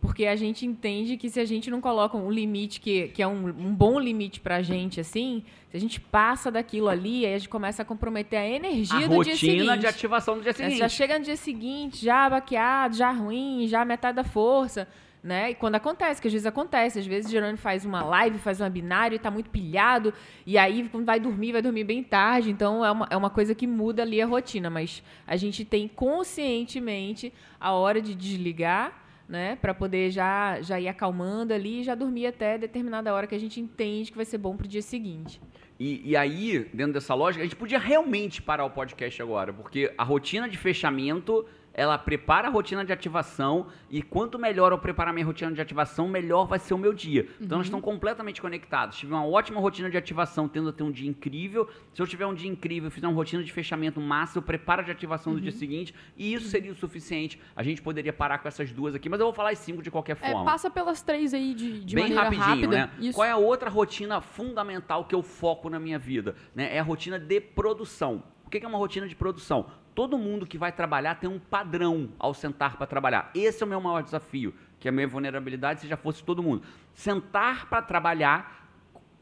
[0.02, 3.28] Porque a gente entende que se a gente não coloca um limite que, que é
[3.28, 7.38] um, um bom limite pra gente, assim, se a gente passa daquilo ali, aí a
[7.38, 9.80] gente começa a comprometer a energia a do dia rotina seguinte.
[9.80, 10.54] de ativação do dia?
[10.54, 10.80] Você seguinte.
[10.80, 14.88] já chega no dia seguinte, já baqueado, já ruim, já metade da força,
[15.22, 15.52] né?
[15.52, 18.62] E quando acontece, que às vezes acontece, às vezes o Gerônimo faz uma live, faz
[18.62, 20.14] um binário e tá muito pilhado,
[20.46, 23.54] e aí quando vai dormir, vai dormir bem tarde, então é uma, é uma coisa
[23.54, 29.56] que muda ali a rotina, mas a gente tem conscientemente a hora de desligar, né,
[29.58, 33.40] para poder já já ir acalmando ali e já dormir até determinada hora que a
[33.40, 35.40] gente entende que vai ser bom pro dia seguinte.
[35.80, 39.94] E, e aí, dentro dessa lógica, a gente podia realmente parar o podcast agora, porque
[39.98, 45.14] a rotina de fechamento, ela prepara a rotina de ativação, e quanto melhor eu preparar
[45.14, 47.28] minha rotina de ativação, melhor vai ser o meu dia.
[47.40, 48.96] Então, elas estão completamente conectadas.
[48.98, 51.70] Tive uma ótima rotina de ativação, tendo a ter um dia incrível.
[51.94, 54.92] Se eu tiver um dia incrível, fizer uma rotina de fechamento massa, eu preparo de
[54.92, 57.40] ativação do dia seguinte, e isso seria o suficiente.
[57.56, 59.90] A gente poderia parar com essas duas aqui, mas eu vou falar as cinco de
[59.92, 60.46] qualquer É, forma.
[60.46, 62.78] passa pelas três aí de, de Bem maneira rapidinho, rápida.
[62.78, 62.90] né?
[63.00, 63.14] Isso.
[63.16, 66.36] Qual é a outra rotina fundamental que eu foco na minha vida?
[66.54, 66.76] Né?
[66.76, 68.24] É a rotina de produção.
[68.50, 69.68] O que é uma rotina de produção?
[69.94, 73.30] Todo mundo que vai trabalhar tem um padrão ao sentar para trabalhar.
[73.36, 76.42] Esse é o meu maior desafio, que é a minha vulnerabilidade se já fosse todo
[76.42, 76.64] mundo.
[76.92, 78.68] Sentar para trabalhar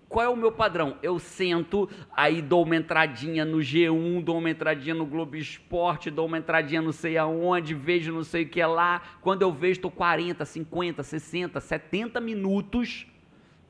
[0.08, 0.96] qual é o meu padrão?
[1.04, 6.26] Eu sento, aí dou uma entradinha no G1, dou uma entradinha no Globo Esporte, dou
[6.26, 9.02] uma entradinha não sei aonde, vejo não sei o que lá.
[9.20, 13.06] Quando eu vejo, estou 40, 50, 60, 70 minutos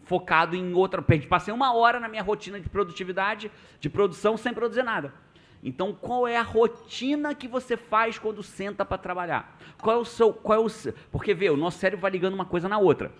[0.07, 1.01] focado em outra.
[1.01, 5.13] Passei uma hora na minha rotina de produtividade, de produção, sem produzir nada.
[5.63, 9.57] Então, qual é a rotina que você faz quando senta para trabalhar?
[9.81, 10.33] Qual é o seu.
[10.33, 13.11] Qual é o seu, porque vê, o nosso cérebro vai ligando uma coisa na outra.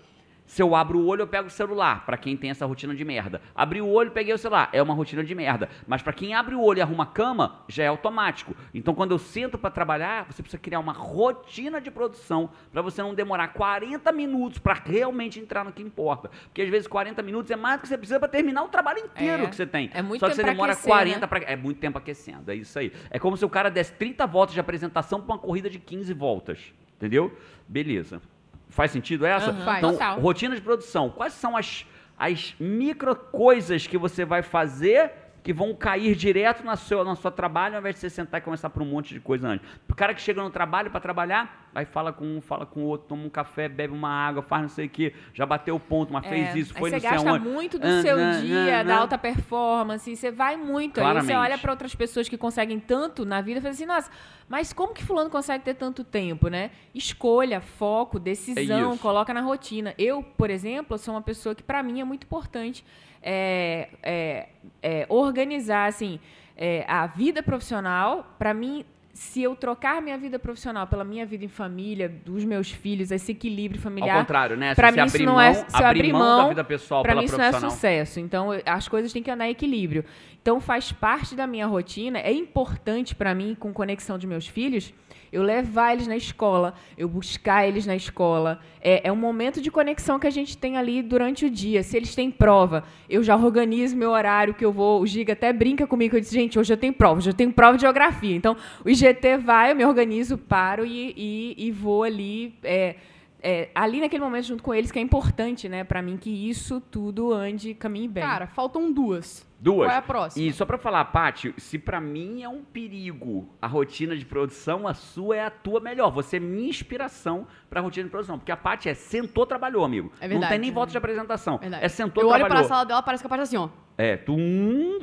[0.48, 3.04] Se eu abro o olho, eu pego o celular, para quem tem essa rotina de
[3.04, 3.42] merda.
[3.54, 5.68] Abri o olho, peguei o celular, é uma rotina de merda.
[5.86, 8.56] Mas para quem abre o olho e arruma a cama, já é automático.
[8.72, 13.02] Então quando eu sento para trabalhar, você precisa criar uma rotina de produção para você
[13.02, 16.30] não demorar 40 minutos para realmente entrar no que importa.
[16.44, 19.00] Porque às vezes 40 minutos é mais do que você precisa para terminar o trabalho
[19.00, 19.46] inteiro É.
[19.48, 19.90] que você tem.
[19.92, 21.26] É muito Só que você tempo demora aquecer, 40 né?
[21.26, 21.38] pra...
[21.40, 22.90] É muito tempo aquecendo, é isso aí.
[23.10, 26.14] É como se o cara desse 30 voltas de apresentação para uma corrida de 15
[26.14, 26.72] voltas.
[26.96, 27.36] Entendeu?
[27.68, 28.22] Beleza.
[28.68, 29.52] Faz sentido essa?
[29.52, 29.78] Faz.
[29.78, 30.20] Então, Total.
[30.20, 31.10] rotina de produção.
[31.10, 31.86] Quais são as,
[32.18, 37.30] as micro coisas que você vai fazer que vão cair direto na sua, na sua
[37.30, 39.66] trabalho ao invés de você sentar e começar por um monte de coisa antes?
[39.88, 42.84] O cara que chega no trabalho para trabalhar, aí fala com um, fala com o
[42.84, 45.80] outro, toma um café, bebe uma água, faz não sei o quê, já bateu o
[45.80, 48.16] ponto, mas fez É, isso, foi aí não você sei gasta muito do Ah, seu
[48.18, 50.98] não, dia, não, da alta performance, você vai muito.
[50.98, 51.34] Aí você Claramente.
[51.36, 54.10] olha para outras pessoas que conseguem tanto na vida e fala assim, nossa,
[54.48, 56.70] mas como que fulano consegue ter tanto tempo, né?
[56.94, 59.94] Escolha, foco, decisão, É coloca na rotina.
[59.98, 62.84] Eu, por exemplo, sou uma pessoa que para mim é muito importante
[63.22, 64.48] é, é,
[64.82, 66.18] é, organizar, assim,
[66.56, 68.84] é, a vida profissional, para mim...
[69.18, 73.32] Se eu trocar minha vida profissional pela minha vida em família, dos meus filhos, esse
[73.32, 74.76] equilíbrio Ao familiar, contrário, né?
[74.76, 77.20] Se mim isso não mão, é- se abrir abrir mão mão, da vida pessoal pela
[77.20, 78.20] mim isso não é sucesso.
[78.20, 80.04] Então, as coisas têm que andar em equilíbrio.
[80.40, 82.20] Então, faz parte da minha rotina.
[82.20, 84.94] É importante pra mim, com conexão de meus filhos,
[85.32, 88.60] eu levar eles na escola, eu buscar eles na escola.
[88.80, 91.82] É, é um momento de conexão que a gente tem ali durante o dia.
[91.82, 95.02] Se eles têm prova, eu já organizo meu horário que eu vou.
[95.02, 96.16] O Giga até brinca comigo.
[96.16, 98.34] Eu disse, gente, hoje eu tenho prova, hoje eu tenho prova de geografia.
[98.34, 102.58] Então, o IGT vai, eu me organizo, paro e, e, e vou ali.
[102.62, 102.96] é,
[103.40, 106.80] é, ali naquele momento junto com eles que é importante, né, Pra mim que isso
[106.80, 108.22] tudo ande caminhe bem.
[108.24, 109.46] Cara, faltam duas.
[109.60, 109.86] Duas.
[109.88, 110.44] Qual é a próxima?
[110.46, 114.86] E só pra falar, Paty, se pra mim é um perigo a rotina de produção,
[114.88, 116.10] a sua é a tua melhor.
[116.12, 118.38] Você é minha inspiração pra rotina de produção.
[118.38, 120.12] Porque a Paty é sentou, trabalhou, amigo.
[120.20, 120.52] É Não verdade.
[120.52, 121.58] tem nem volta de apresentação.
[121.58, 121.84] Verdade.
[121.84, 122.64] É sentou, eu olho trabalhou.
[122.66, 123.68] pra sala dela, parece que a parte assim, ó.
[123.96, 124.98] É, tum.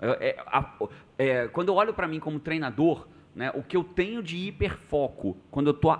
[0.00, 0.72] É, é, a-
[1.18, 5.36] é, quando eu olho pra mim como treinador, né, o que eu tenho de hiperfoco,
[5.50, 5.90] quando eu tô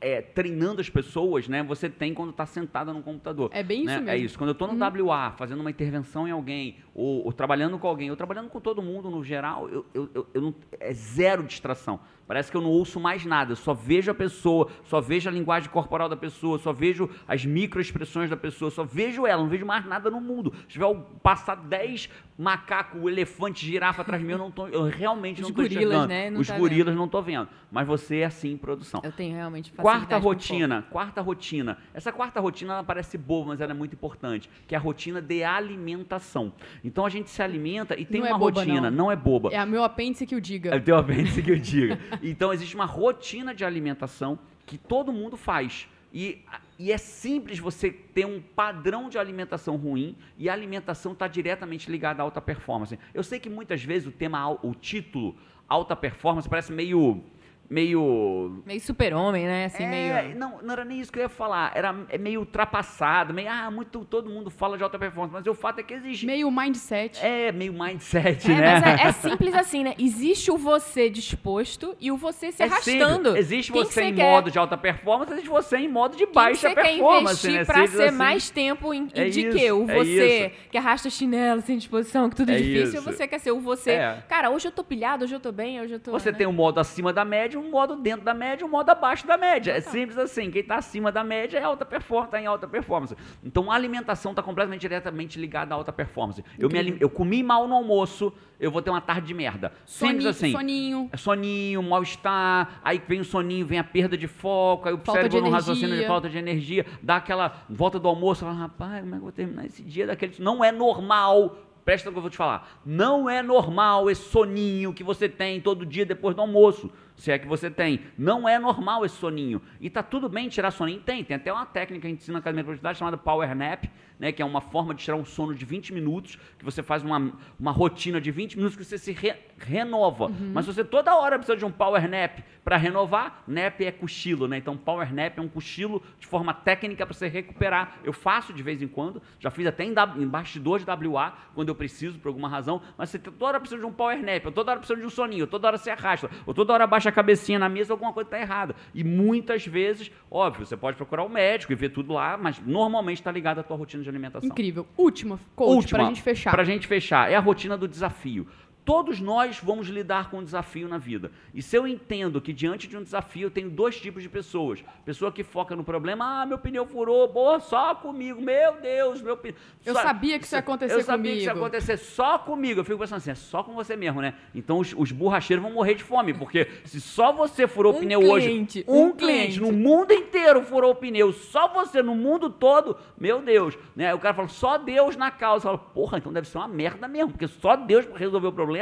[0.00, 3.50] é, treinando as pessoas, né, você tem quando tá sentada no computador.
[3.52, 3.96] É bem isso né?
[3.96, 4.10] mesmo.
[4.10, 4.38] É isso.
[4.38, 4.74] Quando eu tô no
[5.06, 8.80] WA, fazendo uma intervenção em alguém, ou, ou trabalhando com alguém, ou trabalhando com todo
[8.80, 12.00] mundo no geral, eu, eu, eu- eu não, é zero distração.
[12.28, 15.32] Parece que eu não ouço mais nada, eu só vejo a pessoa, só vejo a
[15.32, 19.64] linguagem corporal da pessoa, só vejo as microexpressões da pessoa, só vejo ela, não vejo
[19.64, 20.52] mais nada no mundo.
[20.68, 25.40] Se tiver passar 10 macacos, elefante, girafa atrás de mim, eu, não tô, eu realmente
[25.42, 26.06] Os não gorilas, enxergando.
[26.08, 26.30] né?
[26.30, 27.48] Não Os tá gorilas não tô vendo.
[27.72, 29.00] Mas você é assim em produção.
[29.02, 31.78] Eu tenho realmente facilidade com rotina, quarta rotina.
[31.94, 35.20] Essa quarta rotina ela parece boba, mas ela é muito importante, que é a rotina
[35.20, 36.52] de alimentação.
[36.84, 39.04] Então a gente se alimenta e tem Não é uma boba, rotina, não.
[39.04, 39.12] não.
[39.12, 39.50] é boba.
[39.52, 40.70] É o meu apêndice que o diga.
[40.70, 41.98] É o teu apêndice que eu diga.
[42.22, 45.88] Então existe uma rotina de alimentação que todo mundo faz.
[46.12, 46.42] E,
[46.78, 51.90] e é simples você ter um padrão de alimentação ruim e a alimentação está diretamente
[51.90, 52.98] ligada à alta performance.
[53.12, 55.36] Eu sei que muitas vezes o tema, o título,
[55.68, 57.22] alta performance, parece meio.
[57.70, 59.66] Meio Meio super-homem, né?
[59.66, 59.88] Assim, é,
[60.22, 60.38] meio.
[60.38, 61.72] não, não era nem isso que eu ia falar.
[61.74, 65.54] Era é meio ultrapassado, meio, ah, muito, todo mundo fala de alta performance, mas o
[65.54, 66.26] fato é que existe.
[66.26, 67.18] Meio mindset.
[67.24, 68.80] É, meio mindset, É, né?
[68.80, 69.94] mas é, é simples assim, né?
[69.98, 73.28] Existe o você disposto e o você se É arrastando.
[73.28, 73.36] simples.
[73.36, 74.30] Existe Quem que você em quer?
[74.30, 77.46] modo de alta performance, existe você em modo de Quem que baixa você quer performance,
[77.46, 77.64] investir né?
[77.64, 78.16] pra ser assim.
[78.16, 79.72] mais tempo em, É de isso, quê?
[79.72, 83.08] O você que arrasta chinelo sem disposição, que tudo é, difícil, isso.
[83.08, 83.92] ou você quer ser o você.
[83.92, 84.22] É.
[84.28, 86.10] Cara, hoje eu tô pilhado, hoje eu tô bem, hoje eu tô.
[86.12, 86.38] Você né?
[86.38, 89.36] tem um modo acima da média, um modo dentro da média, um modo abaixo da
[89.36, 89.72] média.
[89.72, 90.50] É simples assim.
[90.50, 93.16] Quem está acima da média é alta performance, tá em alta performance.
[93.42, 96.44] Então a alimentação está completamente diretamente ligada à alta performance.
[96.58, 99.72] Eu, me eu comi mal no almoço, eu vou ter uma tarde de merda.
[99.84, 100.52] Simples Soninho, assim.
[100.52, 101.10] soninho.
[101.12, 105.12] É soninho, mal-estar, aí vem o soninho, vem a perda de foco, aí o Falta
[105.20, 109.14] cérebro não raciocina de falta de energia, dá aquela volta do almoço, fala, rapaz, como
[109.14, 110.34] é que eu vou terminar esse dia daquele...
[110.38, 114.92] Não é normal, presta no que eu vou te falar, não é normal esse soninho
[114.92, 118.00] que você tem todo dia depois do almoço, se é que você tem.
[118.16, 119.60] Não é normal esse soninho.
[119.80, 121.00] E tá tudo bem tirar soninho?
[121.00, 123.54] Tem, tem até uma técnica que a gente ensina na Academia de Produtividade chamada Power
[123.54, 123.84] Nap,
[124.18, 127.02] né, que é uma forma de tirar um sono de 20 minutos, que você faz
[127.02, 130.26] uma, uma rotina de 20 minutos que você se re- renova.
[130.26, 130.50] Uhum.
[130.54, 134.58] Mas você toda hora precisa de um power nap para renovar, nap é cochilo, né?
[134.58, 137.98] Então power nap é um cochilo de forma técnica para você recuperar.
[138.04, 141.32] Eu faço de vez em quando, já fiz até em, W- em bastidor de WA,
[141.54, 144.44] quando eu preciso por alguma razão, mas você toda hora precisa de um power nap,
[144.46, 146.86] ou toda hora precisa de um soninho, ou toda hora se arrasta, ou toda hora
[146.86, 148.74] baixa a cabecinha na mesa, alguma coisa está errada.
[148.94, 153.18] E muitas vezes, óbvio, você pode procurar o médico e ver tudo lá, mas normalmente
[153.18, 154.48] está ligado à tua rotina de alimentação.
[154.48, 154.86] Incrível.
[154.96, 156.50] Última, coach, Última, pra gente fechar.
[156.50, 158.46] Pra gente fechar, é a rotina do desafio.
[158.88, 161.30] Todos nós vamos lidar com um desafio na vida.
[161.52, 164.82] E se eu entendo que diante de um desafio eu tenho dois tipos de pessoas.
[165.04, 169.36] Pessoa que foca no problema, ah, meu pneu furou, boa, só comigo, meu Deus, meu
[169.36, 169.54] pneu.
[169.84, 171.66] Eu Só- sabia que isso ia acontecer Eu sabia que isso ia comigo.
[171.66, 172.80] acontecer só comigo.
[172.80, 174.32] Eu fico pensando assim, é só com você mesmo, né?
[174.54, 178.00] Então os, os borracheiros vão morrer de fome, porque se só você furou o Um
[178.00, 179.60] pneu cliente, hoje, um, um cliente cliente.
[179.60, 184.14] no mundo inteiro furou o pneu, só você no mundo todo, meu Deus, né?
[184.14, 185.64] O cara fala, só Deus na causa.
[185.64, 188.77] Fala, porra, então deve ser uma merda mesmo, porque só Deus para resolver o problema,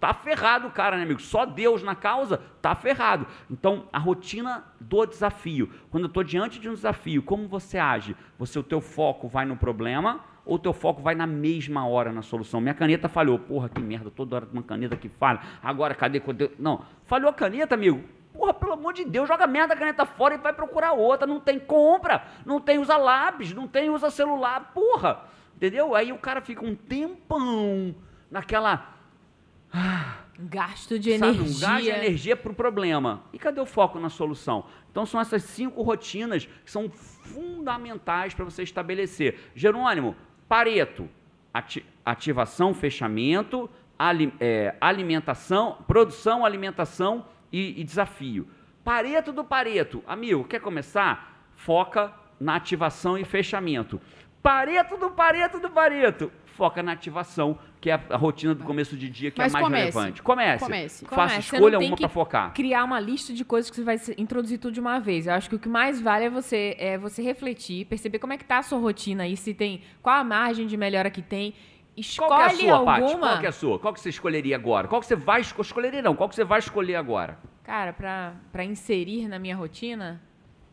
[0.00, 1.20] tá ferrado o cara, né, amigo?
[1.20, 3.26] Só Deus na causa, tá ferrado.
[3.50, 5.70] Então, a rotina do desafio.
[5.90, 8.16] Quando eu tô diante de um desafio, como você age?
[8.38, 12.12] Você, o teu foco vai no problema ou o teu foco vai na mesma hora
[12.12, 12.60] na solução?
[12.60, 13.38] Minha caneta falhou.
[13.38, 15.40] Porra, que merda, toda hora uma caneta que falha.
[15.62, 16.18] Agora, cadê?
[16.18, 18.02] eu- Não, falhou a caneta, amigo?
[18.34, 21.24] Porra, pelo amor de Deus, joga merda da caneta fora e vai procurar outra.
[21.26, 24.72] Não tem compra, não tem usa lápis, não tem usa celular.
[24.74, 25.20] Porra,
[25.54, 25.94] entendeu?
[25.94, 27.94] Aí o cara fica um tempão
[28.30, 28.93] naquela.
[30.38, 31.56] Gasto de Sabe, energia.
[31.56, 33.22] um gasto de energia para o problema.
[33.32, 34.64] E cadê o foco na solução?
[34.90, 39.38] Então são essas cinco rotinas que são fundamentais para você estabelecer.
[39.54, 40.16] Jerônimo,
[40.48, 41.08] Pareto,
[41.52, 48.46] ati- ativação, fechamento, ali- é, alimentação, produção, alimentação e, e desafio.
[48.84, 51.48] Pareto do Pareto, amigo, quer começar?
[51.56, 54.00] Foca na ativação e fechamento.
[54.42, 58.96] Pareto do Pareto do Pareto, foca na ativação, que é a, a rotina do começo
[58.96, 59.82] de dia que Mas é mais comece.
[59.98, 60.22] relevante.
[60.22, 60.64] Comece.
[60.64, 61.04] Comece.
[61.04, 62.54] Faça Comece, você escolha não tem uma para focar.
[62.54, 65.26] criar uma lista de coisas que você vai introduzir tudo de uma vez.
[65.26, 68.38] Eu acho que o que mais vale é você, é você refletir, perceber como é
[68.38, 71.54] que tá a sua rotina aí, se tem qual a margem de melhora que tem.
[71.96, 73.02] Escolhe Qual que é a sua, Paty?
[73.02, 73.28] alguma.
[73.28, 73.78] Qual que é a sua?
[73.78, 74.88] Qual que você escolheria agora?
[74.88, 76.16] Qual que você vai esco- escolheria não?
[76.16, 77.38] Qual que você vai escolher agora?
[77.62, 80.20] Cara, pra inserir na minha rotina,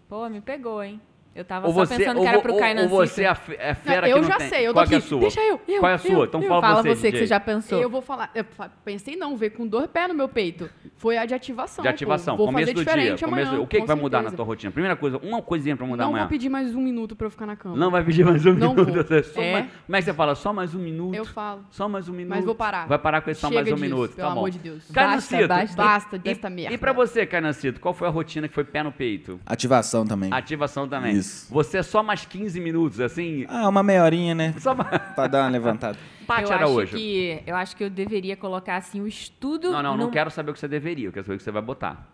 [0.10, 1.00] pô, me pegou, hein?
[1.34, 3.68] Eu tava Ou só você, pensando ou, que era pro Kainan ou você é é
[3.70, 4.50] Não, fera eu que não já tem.
[4.50, 5.20] sei, eu Qual é a sua?
[5.22, 6.26] Deixa eu, eu, Qual é a eu, sua?
[6.26, 6.48] Então eu.
[6.50, 7.82] fala, Fala você, você que você já pensou.
[7.82, 8.30] Eu vou falar.
[8.36, 8.46] Eu
[8.84, 10.70] pensei não, veio com dor pé no meu peito.
[10.98, 11.84] Foi a de ativação.
[11.84, 12.44] De ativação, pô.
[12.44, 12.94] Vou começo fazer do dia.
[13.18, 13.52] Começo amanhã.
[13.56, 14.74] do- O que, que vai mudar na tua rotina?
[14.74, 16.26] Primeira coisa, uma coisinha para mudar Não amanhã.
[16.26, 17.78] vou pedir mais um minuto pra eu ficar na cama.
[17.78, 18.94] Não vai pedir mais um Não minuto.
[18.94, 19.04] vou.
[19.04, 19.52] você só É?
[19.54, 20.36] mais- como é que você fala?
[20.36, 21.16] Só mais um minuto?
[21.16, 21.66] Eu falo.
[21.72, 22.36] Só mais um minuto.
[22.36, 22.88] Mas vou parar.
[22.90, 24.16] Vai parar com esse só mais um minuto.
[24.16, 24.40] pelo tá bom.
[24.40, 24.84] amor de Deus.
[24.92, 26.74] Basta, Basta e- desta merda.
[26.76, 29.40] E pra você, Cainancito, qual foi a rotina que foi pé no peito?
[29.46, 30.30] Ativação também.
[30.34, 31.21] Ativação também.
[31.22, 31.54] Isso.
[31.54, 33.46] Você é só mais 15 minutos, assim?
[33.48, 34.54] Ah, uma meia horinha, né?
[34.60, 34.90] Só mais...
[35.16, 35.98] Pra dar uma levantada.
[36.28, 36.82] Paty eu Araújo.
[36.82, 39.72] acho que eu acho que eu deveria colocar assim o estudo.
[39.72, 41.52] Não, não, não quero saber o que você deveria, eu quero saber o que você
[41.52, 42.08] vai botar.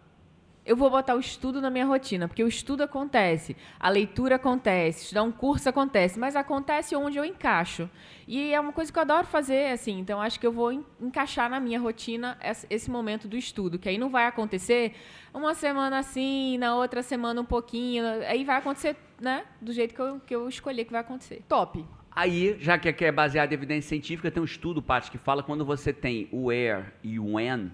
[0.67, 5.03] Eu vou botar o estudo na minha rotina, porque o estudo acontece, a leitura acontece,
[5.03, 7.89] estudar um curso acontece, mas acontece onde eu encaixo.
[8.27, 10.83] E é uma coisa que eu adoro fazer, assim, então acho que eu vou en-
[10.99, 14.93] encaixar na minha rotina esse esse momento do estudo, que aí não vai acontecer
[15.33, 20.01] uma semana assim, na outra semana um pouquinho, aí vai acontecer, né, do jeito que
[20.01, 21.43] eu, que eu escolher que vai acontecer.
[21.47, 21.85] Top.
[22.11, 25.41] Aí, já que aqui é baseado em evidência científica, tem um estudo, Paty, que fala
[25.43, 27.71] quando você tem o where e o when,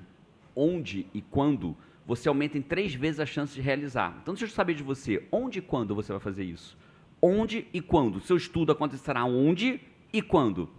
[0.56, 1.76] onde e quando,
[2.06, 4.18] você aumenta em três vezes a chance de realizar.
[4.22, 6.78] Então, deixa eu saber de você, onde e quando você vai fazer isso?
[7.22, 8.20] Onde e quando?
[8.20, 9.80] Seu estudo acontecerá onde
[10.12, 10.70] e quando?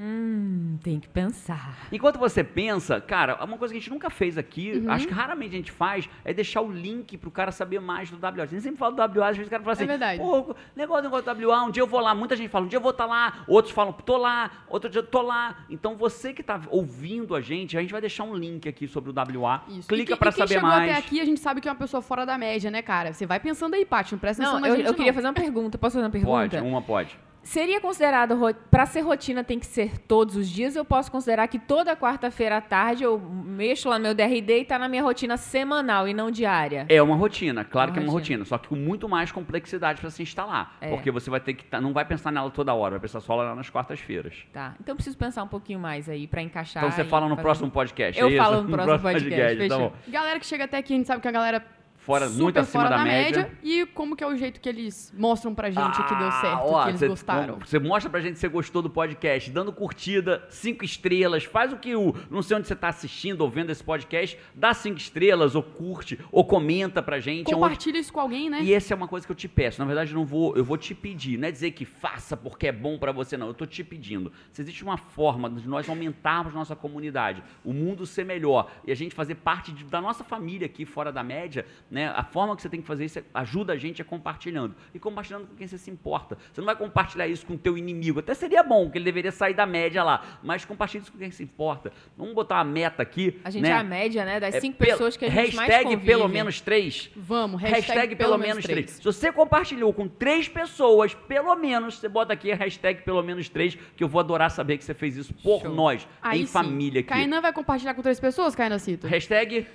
[0.00, 1.76] Hum, tem que pensar.
[1.92, 4.90] Enquanto você pensa, cara, uma coisa que a gente nunca fez aqui, Uhum.
[4.90, 8.16] acho que raramente a gente faz, é deixar o link pro cara saber mais do
[8.16, 8.42] WA.
[8.42, 10.18] A gente sempre fala do WA, às vezes o cara fala assim, É verdade.
[10.20, 12.78] pô, negócio, negócio do WA, um dia eu vou lá, muita gente fala, um dia
[12.78, 15.58] eu vou estar lá, outros falam, tô lá, outro dia eu tô lá.
[15.70, 19.10] Então você que tá ouvindo a gente, a gente vai deixar um link aqui sobre
[19.10, 19.88] o WA, Isso.
[19.88, 20.90] clica quem saber chegou mais.
[20.90, 23.12] até aqui, a gente sabe que é uma pessoa fora da média, né, cara?
[23.12, 25.14] Você vai pensando aí, Paty, não presta atenção Não, eu, gente, eu queria não.
[25.14, 25.78] fazer uma pergunta.
[25.78, 26.70] Posso fazer uma Pode, pergunta?
[26.72, 27.16] uma pode.
[27.42, 28.36] Seria considerado,
[28.70, 32.58] para ser rotina tem que ser todos os dias, eu posso considerar que toda quarta-feira
[32.58, 36.14] à tarde eu mexo lá no meu DRD e tá na minha rotina semanal e
[36.14, 36.86] não diária?
[36.88, 38.38] É uma rotina, claro Uma que é uma rotina.
[38.38, 40.76] rotina, só que com muito mais complexidade para se instalar.
[40.80, 40.90] É.
[40.90, 41.64] Porque você vai ter que.
[41.64, 44.34] tá- não vai pensar nela toda hora, vai pensar só lá nas quartas-feiras.
[44.52, 44.74] Tá.
[44.80, 46.84] Então eu preciso pensar um pouquinho mais aí para encaixar.
[46.84, 48.20] Então você fala no fazer- próximo podcast.
[48.20, 48.38] Eu é isso?
[48.42, 49.78] falo no próximo podcast, tá fechou.
[49.90, 49.92] bom.
[50.08, 51.60] Galera que chega até aqui, a gente sabe que a galera
[52.02, 53.50] Fora, super muito acima fora da, média.
[53.62, 56.60] E como que é o jeito que eles mostram pra gente que deu Ah, certo,
[56.64, 57.58] ó, que eles cê- gostaram.
[57.64, 61.76] Você mostra pra gente que você gostou do podcast, dando curtida, cinco estrelas, faz o
[61.76, 62.12] que o.
[62.28, 66.18] Não sei onde você tá assistindo ou vendo esse podcast, dá cinco estrelas, ou curte,
[66.32, 67.46] ou comenta pra gente.
[67.46, 68.60] onde- Compartilha isso com alguém, né?
[68.62, 69.78] E essa é uma coisa que eu te peço.
[69.80, 71.38] Na verdade, eu não vou, eu vou te pedir.
[71.38, 73.46] Não é dizer que faça porque é bom pra você, não.
[73.46, 74.32] Eu tô te pedindo.
[74.50, 78.94] Se existe uma forma de nós aumentarmos nossa comunidade, o mundo ser melhor e a
[78.96, 82.08] gente fazer parte de- da nossa família aqui fora da média, né?
[82.16, 84.74] A forma que você tem que fazer isso é, ajuda a gente a compartilhando.
[84.94, 86.38] E compartilhando com quem você se importa.
[86.50, 88.18] Você não vai compartilhar isso com o teu inimigo.
[88.20, 90.38] Até seria bom, que ele deveria sair da média lá.
[90.42, 91.92] Mas compartilhe isso com quem se importa.
[92.16, 93.38] Vamos botar uma meta aqui.
[93.44, 93.68] A gente né?
[93.68, 96.06] é a média, né, das É, cinco pelo- pessoas que a gente mais Hashtag convive.
[96.06, 97.10] pelo menos três.
[97.14, 98.90] Vamos, Hashtag, pelo, menos três.
[98.92, 103.50] Se você compartilhou com três pessoas, pelo menos, você bota aqui a hashtag pelo menos
[103.50, 105.74] três, que eu vou adorar saber que você fez isso por Show.
[105.74, 106.52] nós, Aí em sim.
[106.52, 107.08] família aqui.
[107.10, 109.06] Kainan vai compartilhar com três pessoas, Kainan Cito?
[109.06, 109.66] Hashtag,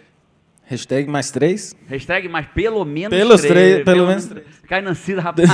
[0.69, 1.73] Hashtag mais três.
[1.87, 3.53] hashtag, mas pelo menos Pelos três.
[3.53, 4.45] três- pelo menos três.
[4.67, 5.49] Cai Nancida, rapaz.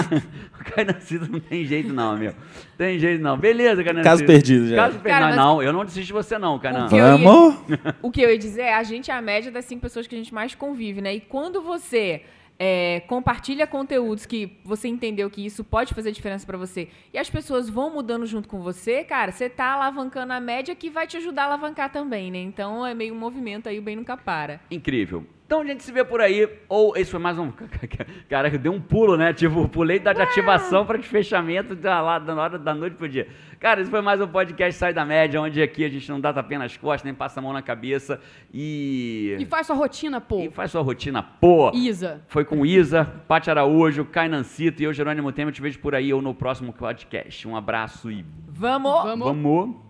[0.76, 2.34] Cai Nancida não tem jeito não, meu.
[2.78, 3.38] Tem jeito não.
[3.38, 4.76] Beleza, Cai Caso perdido já.
[4.76, 5.10] Caso perdido.
[5.20, 7.56] Cara, mas- Não, eu não desisto de você não, que eu ia- Vamos!
[8.02, 10.16] O que eu ia dizer é, a gente é a média das cinco pessoas que
[10.16, 11.14] a gente mais convive, né?
[11.14, 12.22] E quando você
[12.60, 17.30] é, compartilha conteúdos que você entendeu que isso pode fazer diferença pra você e as
[17.30, 21.18] pessoas vão mudando junto com você, cara, você tá alavancando a média que vai te
[21.18, 22.40] ajudar a alavancar também, né?
[22.40, 24.62] Então é meio um movimento aí, o bem nunca para.
[24.70, 25.26] Incrível.
[25.46, 26.48] Então a gente se vê por aí.
[26.70, 27.52] Ou esse foi mais um.
[28.30, 29.34] Cara, deu um pulo, né?
[29.34, 33.08] Tipo, pulei da de ativação para de fechamento da, lá, da hora da noite pro
[33.08, 33.28] dia.
[33.60, 36.34] Cara, esse foi mais um podcast Sai da Média, onde aqui a gente não dá
[36.34, 38.20] tapinha nas costas, nem passa a mão na cabeça.
[38.54, 39.36] E.
[39.40, 40.40] E faz sua rotina, pô.
[40.40, 41.72] E faz sua rotina, pô.
[41.74, 42.22] Isa.
[42.28, 45.50] Foi com Isa, Paty Araújo, Cainancito e eu, Jerônimo Temer.
[45.50, 47.48] Eu te vejo por aí ou no próximo podcast.
[47.48, 49.04] Um abraço e Vamos!
[49.04, 49.28] Vamos.
[49.28, 49.84] vamos.